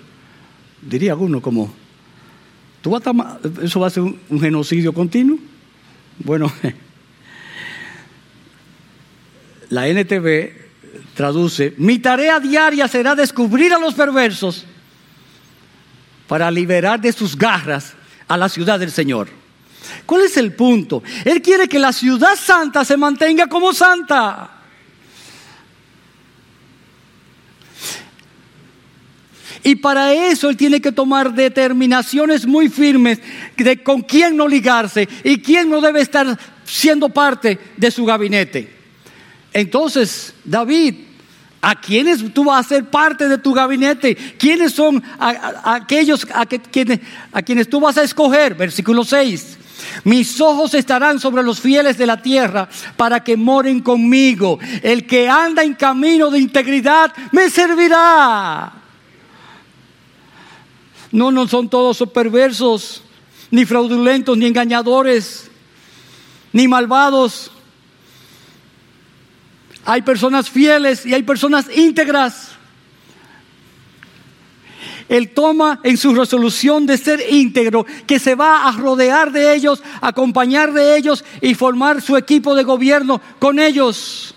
[0.81, 1.73] Diría uno como,
[2.81, 5.39] ¿tú vas a ¿eso va a ser un, un genocidio continuo?
[6.19, 6.51] Bueno,
[9.69, 10.64] la NTV
[11.13, 14.65] traduce, mi tarea diaria será descubrir a los perversos
[16.27, 17.93] para liberar de sus garras
[18.27, 19.29] a la ciudad del Señor.
[20.05, 21.03] ¿Cuál es el punto?
[21.23, 24.51] Él quiere que la ciudad santa se mantenga como santa.
[29.63, 33.19] Y para eso él tiene que tomar determinaciones muy firmes
[33.57, 38.74] de con quién no ligarse y quién no debe estar siendo parte de su gabinete.
[39.55, 40.95] Entonces, David
[41.67, 44.15] ¿A quiénes tú vas a ser parte de tu gabinete?
[44.37, 48.53] ¿Quiénes son aquellos a, quienes, tú vas a escoger?
[48.53, 49.57] Versículo 6.
[50.03, 54.59] Mis ojos estarán sobre los fieles de la tierra para que moren conmigo.
[54.83, 58.71] El que anda en camino de integridad me servirá.
[61.11, 63.01] No, no son todos perversos,
[63.49, 65.49] ni fraudulentos, ni engañadores,
[66.53, 67.51] ni malvados.
[69.85, 72.55] Hay personas fieles y hay personas íntegras.
[75.07, 79.83] Él toma en su resolución de ser íntegro que se va a rodear de ellos,
[80.01, 84.33] acompañar de ellos y formar su equipo de gobierno con ellos.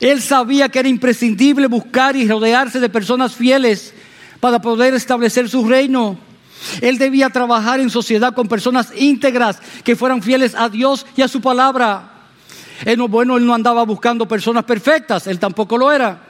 [0.00, 3.92] Él sabía que era imprescindible buscar y rodearse de personas fieles
[4.40, 6.18] para poder establecer su reino.
[6.80, 11.28] Él debía trabajar en sociedad con personas íntegras que fueran fieles a Dios y a
[11.28, 12.15] su palabra.
[13.08, 16.26] Bueno, él no andaba buscando personas perfectas, él tampoco lo era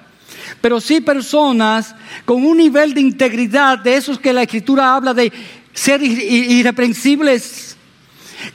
[0.61, 1.95] pero sí personas
[2.25, 5.33] con un nivel de integridad, de esos que la escritura habla de
[5.73, 7.77] ser irreprensibles,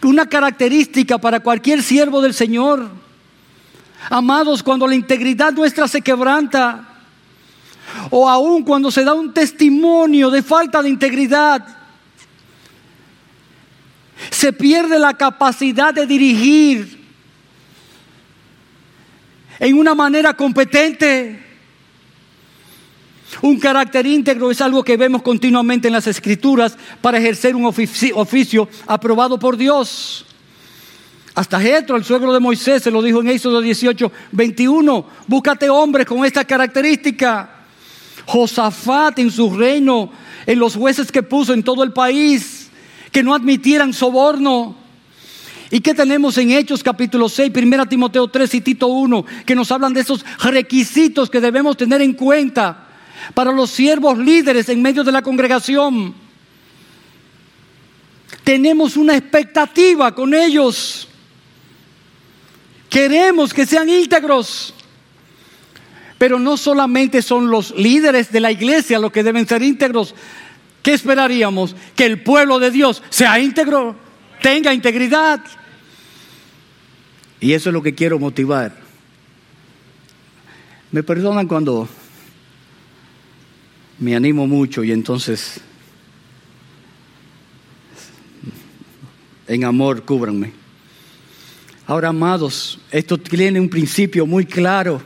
[0.04, 2.89] una característica para cualquier siervo del Señor.
[4.10, 6.88] Amados, cuando la integridad nuestra se quebranta,
[8.10, 11.66] o aún cuando se da un testimonio de falta de integridad,
[14.30, 17.01] se pierde la capacidad de dirigir
[19.62, 21.39] en una manera competente.
[23.43, 28.68] Un carácter íntegro es algo que vemos continuamente en las escrituras para ejercer un oficio,
[28.88, 30.26] aprobado por Dios.
[31.36, 35.05] Hasta Jetro, el suegro de Moisés, se lo dijo en Éxodo 18, 21.
[35.28, 37.57] Búscate hombres con esta característica.
[38.26, 40.12] Josafat en su reino,
[40.47, 42.70] en los jueces que puso en todo el país,
[43.12, 44.81] que no admitieran soborno.
[45.72, 49.72] ¿Y qué tenemos en Hechos capítulo 6, 1 Timoteo 3 y Tito 1, que nos
[49.72, 52.89] hablan de esos requisitos que debemos tener en cuenta?
[53.34, 56.13] para los siervos líderes en medio de la congregación.
[58.43, 61.07] Tenemos una expectativa con ellos.
[62.89, 64.74] Queremos que sean íntegros.
[66.17, 70.13] Pero no solamente son los líderes de la iglesia los que deben ser íntegros.
[70.84, 71.76] ¿Qué esperaríamos?
[71.95, 73.95] Que el pueblo de Dios sea íntegro,
[74.41, 75.41] tenga integridad.
[77.42, 78.74] Y eso es lo que quiero motivar.
[80.92, 81.89] Me perdonan cuando
[83.98, 85.60] me animo mucho y entonces
[89.48, 90.54] en amor cúbranme.
[91.88, 95.02] Ahora, amados, esto tiene un principio muy claro.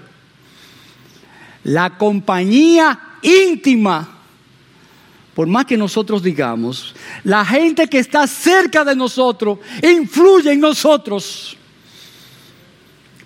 [1.64, 4.08] La compañía íntima,
[5.34, 11.58] por más que nosotros digamos, la gente que está cerca de nosotros influye en nosotros.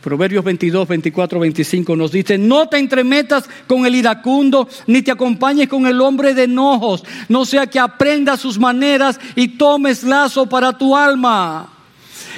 [0.01, 5.67] Proverbios 22, 24, 25 nos dice, no te entremetas con el iracundo, ni te acompañes
[5.67, 10.77] con el hombre de enojos, no sea que aprendas sus maneras y tomes lazo para
[10.77, 11.73] tu alma.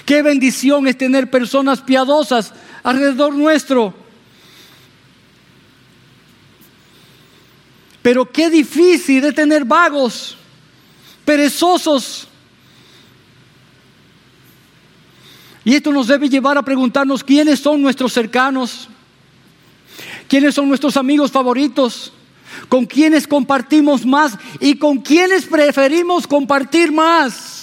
[0.05, 2.51] Qué bendición es tener personas piadosas
[2.81, 3.93] alrededor nuestro.
[8.01, 10.35] Pero qué difícil es tener vagos,
[11.23, 12.27] perezosos,
[15.63, 18.89] Y esto nos debe llevar a preguntarnos quiénes son nuestros cercanos,
[20.27, 22.13] quiénes son nuestros amigos favoritos,
[22.67, 27.61] con quiénes compartimos más y con quiénes preferimos compartir más.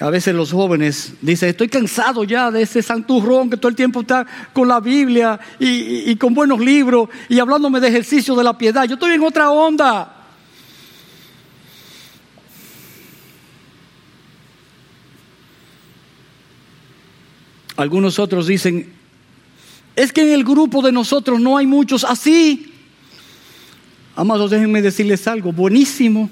[0.00, 4.00] A veces los jóvenes dicen, estoy cansado ya de ese santurrón que todo el tiempo
[4.00, 8.84] está con la Biblia y, con buenos libros y hablándome de ejercicio de la piedad.
[8.86, 10.23] Yo estoy en otra onda.
[17.76, 18.92] Algunos otros dicen,
[19.96, 22.72] es que en el grupo de nosotros no hay muchos así.
[24.16, 26.30] Amados, déjenme decirles algo buenísimo.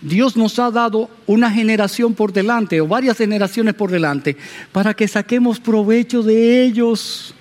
[0.00, 4.36] Dios nos ha dado una generación por delante o varias generaciones por delante
[4.70, 7.34] para que saquemos provecho de ellos.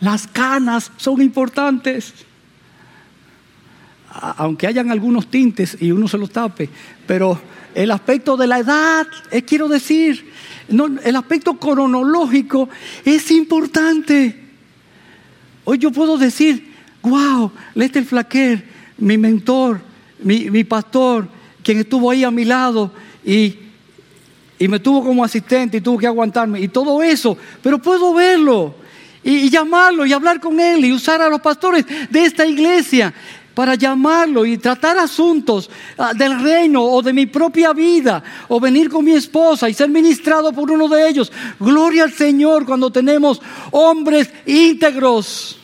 [0.00, 2.12] Las canas son importantes.
[4.08, 6.70] Aunque hayan algunos tintes y uno se los tape,
[7.06, 7.38] pero
[7.76, 10.32] el aspecto de la edad, eh, quiero decir,
[10.68, 12.70] el aspecto cronológico
[13.04, 14.44] es importante.
[15.64, 16.72] Hoy yo puedo decir,
[17.02, 18.64] wow, Lester Flaquer,
[18.96, 19.82] mi mentor,
[20.20, 21.28] mi, pastor,
[21.62, 22.90] quien estuvo ahí a mi lado
[23.22, 23.58] y,
[24.58, 28.74] y me tuvo como asistente y tuvo que aguantarme y todo eso, pero puedo verlo
[29.22, 33.12] y llamarlo y hablar con él y usar a los pastores de esta iglesia
[33.56, 38.90] para llamarlo y tratar asuntos ah, del reino o de mi propia vida o venir
[38.90, 41.32] con mi esposa y ser ministrado por uno de ellos.
[41.58, 43.40] Gloria al Señor cuando tenemos
[43.70, 45.56] hombres íntegros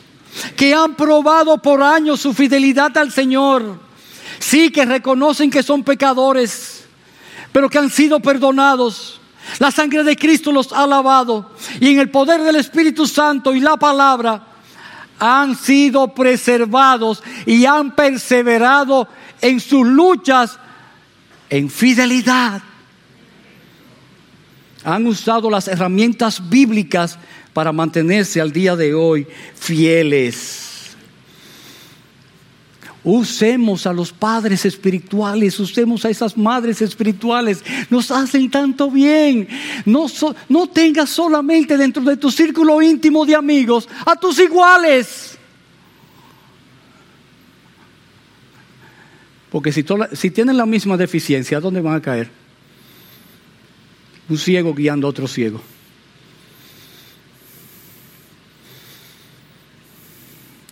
[0.55, 3.79] que han probado por años su fidelidad al Señor.
[4.39, 6.85] Sí que reconocen que son pecadores,
[7.51, 9.21] pero que han sido perdonados.
[9.59, 13.59] La sangre de Cristo los ha lavado y en el poder del Espíritu Santo y
[13.59, 14.52] la palabra
[15.19, 19.07] han sido preservados y han perseverado
[19.41, 20.59] en sus luchas
[21.49, 22.61] en fidelidad.
[24.83, 27.17] Han usado las herramientas bíblicas
[27.53, 30.72] para mantenerse al día de hoy fieles.
[33.03, 39.47] Usemos a los padres espirituales, usemos a esas madres espirituales, nos hacen tanto bien.
[39.85, 40.07] No,
[40.67, 45.37] tengas solamente dentro de tu círculo íntimo de amigos a tus iguales.
[49.49, 52.31] Porque si, si tienen la misma deficiencia, ¿a dónde van a caer?
[54.29, 55.61] Un ciego guiando a otro ciego.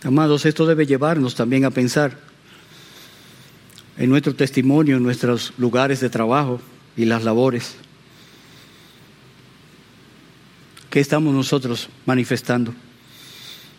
[0.04, 2.18] Amados, esto debe llevarnos también a pensar
[3.96, 6.60] en nuestro testimonio, en nuestros lugares de trabajo
[6.96, 7.76] y las labores.
[10.90, 12.74] ¿Qué estamos nosotros manifestando?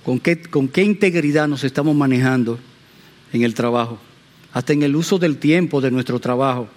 [0.05, 2.57] ¿Con qué, con qué integridad nos estamos manejando
[3.33, 3.99] en el trabajo?
[4.53, 6.69] Hasta en el uso del tiempo de nuestro trabajo.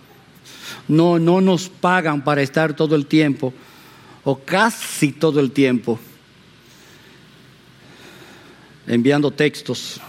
[0.88, 3.54] No, no nos pagan para estar todo el tiempo
[4.24, 6.00] o casi todo el tiempo
[8.86, 10.00] enviando textos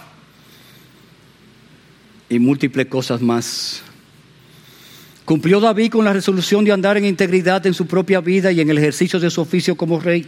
[2.28, 3.82] y múltiples cosas más.
[5.24, 8.70] Cumplió David con la resolución de andar en integridad en su propia vida y en
[8.70, 10.26] el ejercicio de su oficio como rey.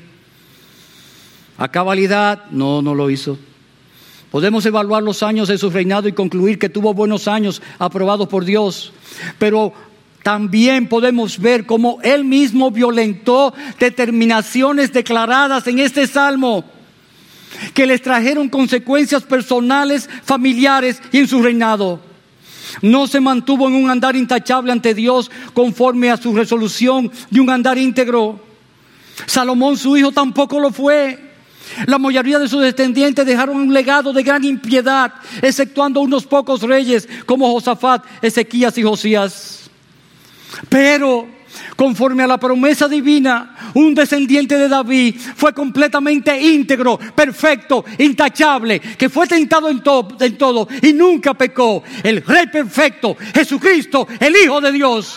[1.57, 3.39] A cabalidad, no, no lo hizo.
[4.31, 8.45] Podemos evaluar los años de su reinado y concluir que tuvo buenos años aprobados por
[8.45, 8.93] Dios,
[9.39, 9.73] pero
[10.23, 16.80] también podemos ver cómo él mismo violentó determinaciones declaradas en este salmo
[17.75, 22.01] que les trajeron consecuencias personales, familiares y en su reinado.
[22.83, 27.51] No se mantuvo en un andar intachable ante Dios conforme a su resolución de un
[27.51, 28.41] andar íntegro.
[29.27, 31.31] Salomón, su hijo, tampoco lo fue.
[31.87, 37.09] La mayoría de sus descendientes dejaron un legado de gran impiedad, exceptuando unos pocos reyes
[37.27, 39.71] como Josafat, Ezequías y Josías.
[40.69, 41.29] Pero
[41.77, 49.09] conforme a la promesa divina, un descendiente de David fue completamente íntegro, perfecto, intachable, que
[49.09, 49.83] fue tentado en,
[50.21, 51.83] en todo y nunca pecó.
[52.03, 55.17] El Rey perfecto, Jesucristo, el Hijo de Dios.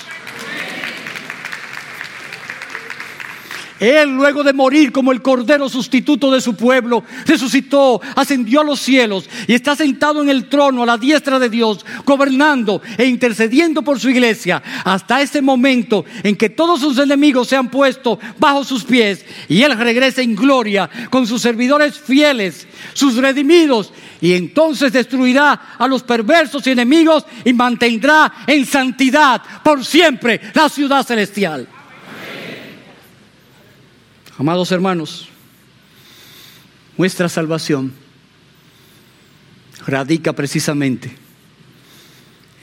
[3.83, 8.79] Él, luego de morir como el Cordero sustituto de su pueblo, resucitó, ascendió a los
[8.79, 13.81] cielos y está sentado en el trono a la diestra de Dios, gobernando e intercediendo
[13.81, 18.63] por su iglesia hasta ese momento en que todos sus enemigos se han puesto bajo
[18.63, 24.93] sus pies y Él regresa en gloria con sus servidores fieles, sus redimidos, y entonces
[24.93, 31.67] destruirá a los perversos y enemigos y mantendrá en santidad por siempre la ciudad celestial.
[34.37, 35.27] Amados hermanos,
[36.97, 37.93] nuestra salvación
[39.85, 41.15] radica precisamente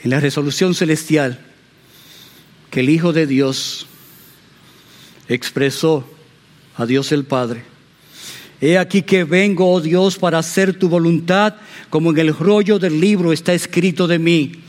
[0.03, 1.39] en la resolución celestial
[2.69, 3.87] que el Hijo de Dios
[5.29, 6.05] expresó
[6.75, 7.63] a Dios el Padre.
[8.59, 11.55] He aquí que vengo, oh Dios, para hacer tu voluntad,
[11.89, 14.61] como en el rollo del libro está escrito de mí.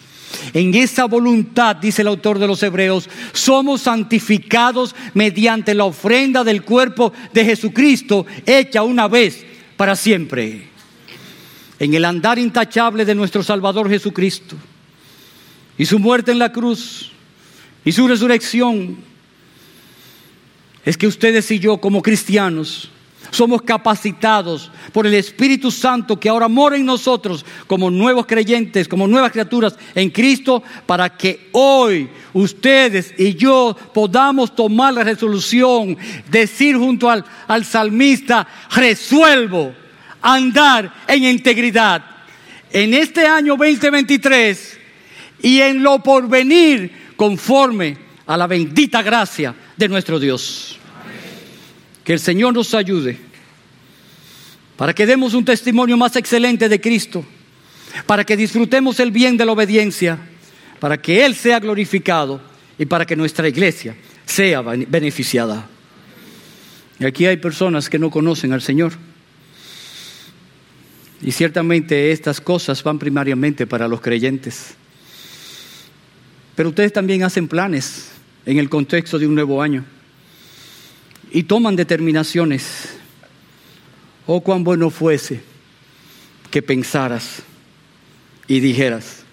[0.52, 6.62] En esa voluntad, dice el autor de los Hebreos, somos santificados mediante la ofrenda del
[6.62, 9.44] cuerpo de Jesucristo hecha una vez
[9.76, 10.68] para siempre.
[11.78, 14.56] En el andar intachable de nuestro Salvador Jesucristo
[15.76, 17.10] y su muerte en la cruz
[17.84, 18.96] y su resurrección,
[20.84, 22.90] es que ustedes y yo como cristianos
[23.32, 29.08] somos capacitados por el Espíritu Santo que ahora mora en nosotros como nuevos creyentes, como
[29.08, 35.96] nuevas criaturas en Cristo, para que hoy ustedes y yo podamos tomar la resolución,
[36.30, 39.74] decir junto al, al salmista, resuelvo
[40.20, 42.04] andar en integridad.
[42.70, 44.78] En este año 2023
[45.40, 50.78] y en lo porvenir conforme a la bendita gracia de nuestro Dios.
[52.12, 53.18] El Señor nos ayude
[54.76, 57.24] para que demos un testimonio más excelente de Cristo,
[58.04, 60.18] para que disfrutemos el bien de la obediencia,
[60.78, 62.38] para que Él sea glorificado
[62.78, 63.96] y para que nuestra iglesia
[64.26, 65.66] sea beneficiada.
[66.98, 68.92] Y aquí hay personas que no conocen al Señor.
[71.22, 74.74] Y ciertamente estas cosas van primariamente para los creyentes.
[76.56, 78.10] Pero ustedes también hacen planes
[78.44, 79.86] en el contexto de un nuevo año
[81.32, 82.90] y toman determinaciones.
[84.26, 85.40] Oh, cuán bueno fuese
[86.50, 87.42] que pensaras
[88.46, 89.24] y dijeras,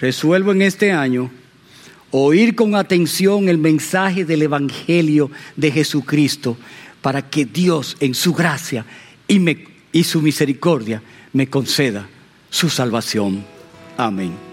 [0.00, 1.30] resuelvo en este año
[2.10, 6.56] oír con atención el mensaje del Evangelio de Jesucristo
[7.00, 8.86] para que Dios en su gracia
[9.26, 9.40] y,
[9.90, 12.08] y su misericordia me conceda
[12.48, 13.44] su salvación.
[13.96, 14.51] Amén.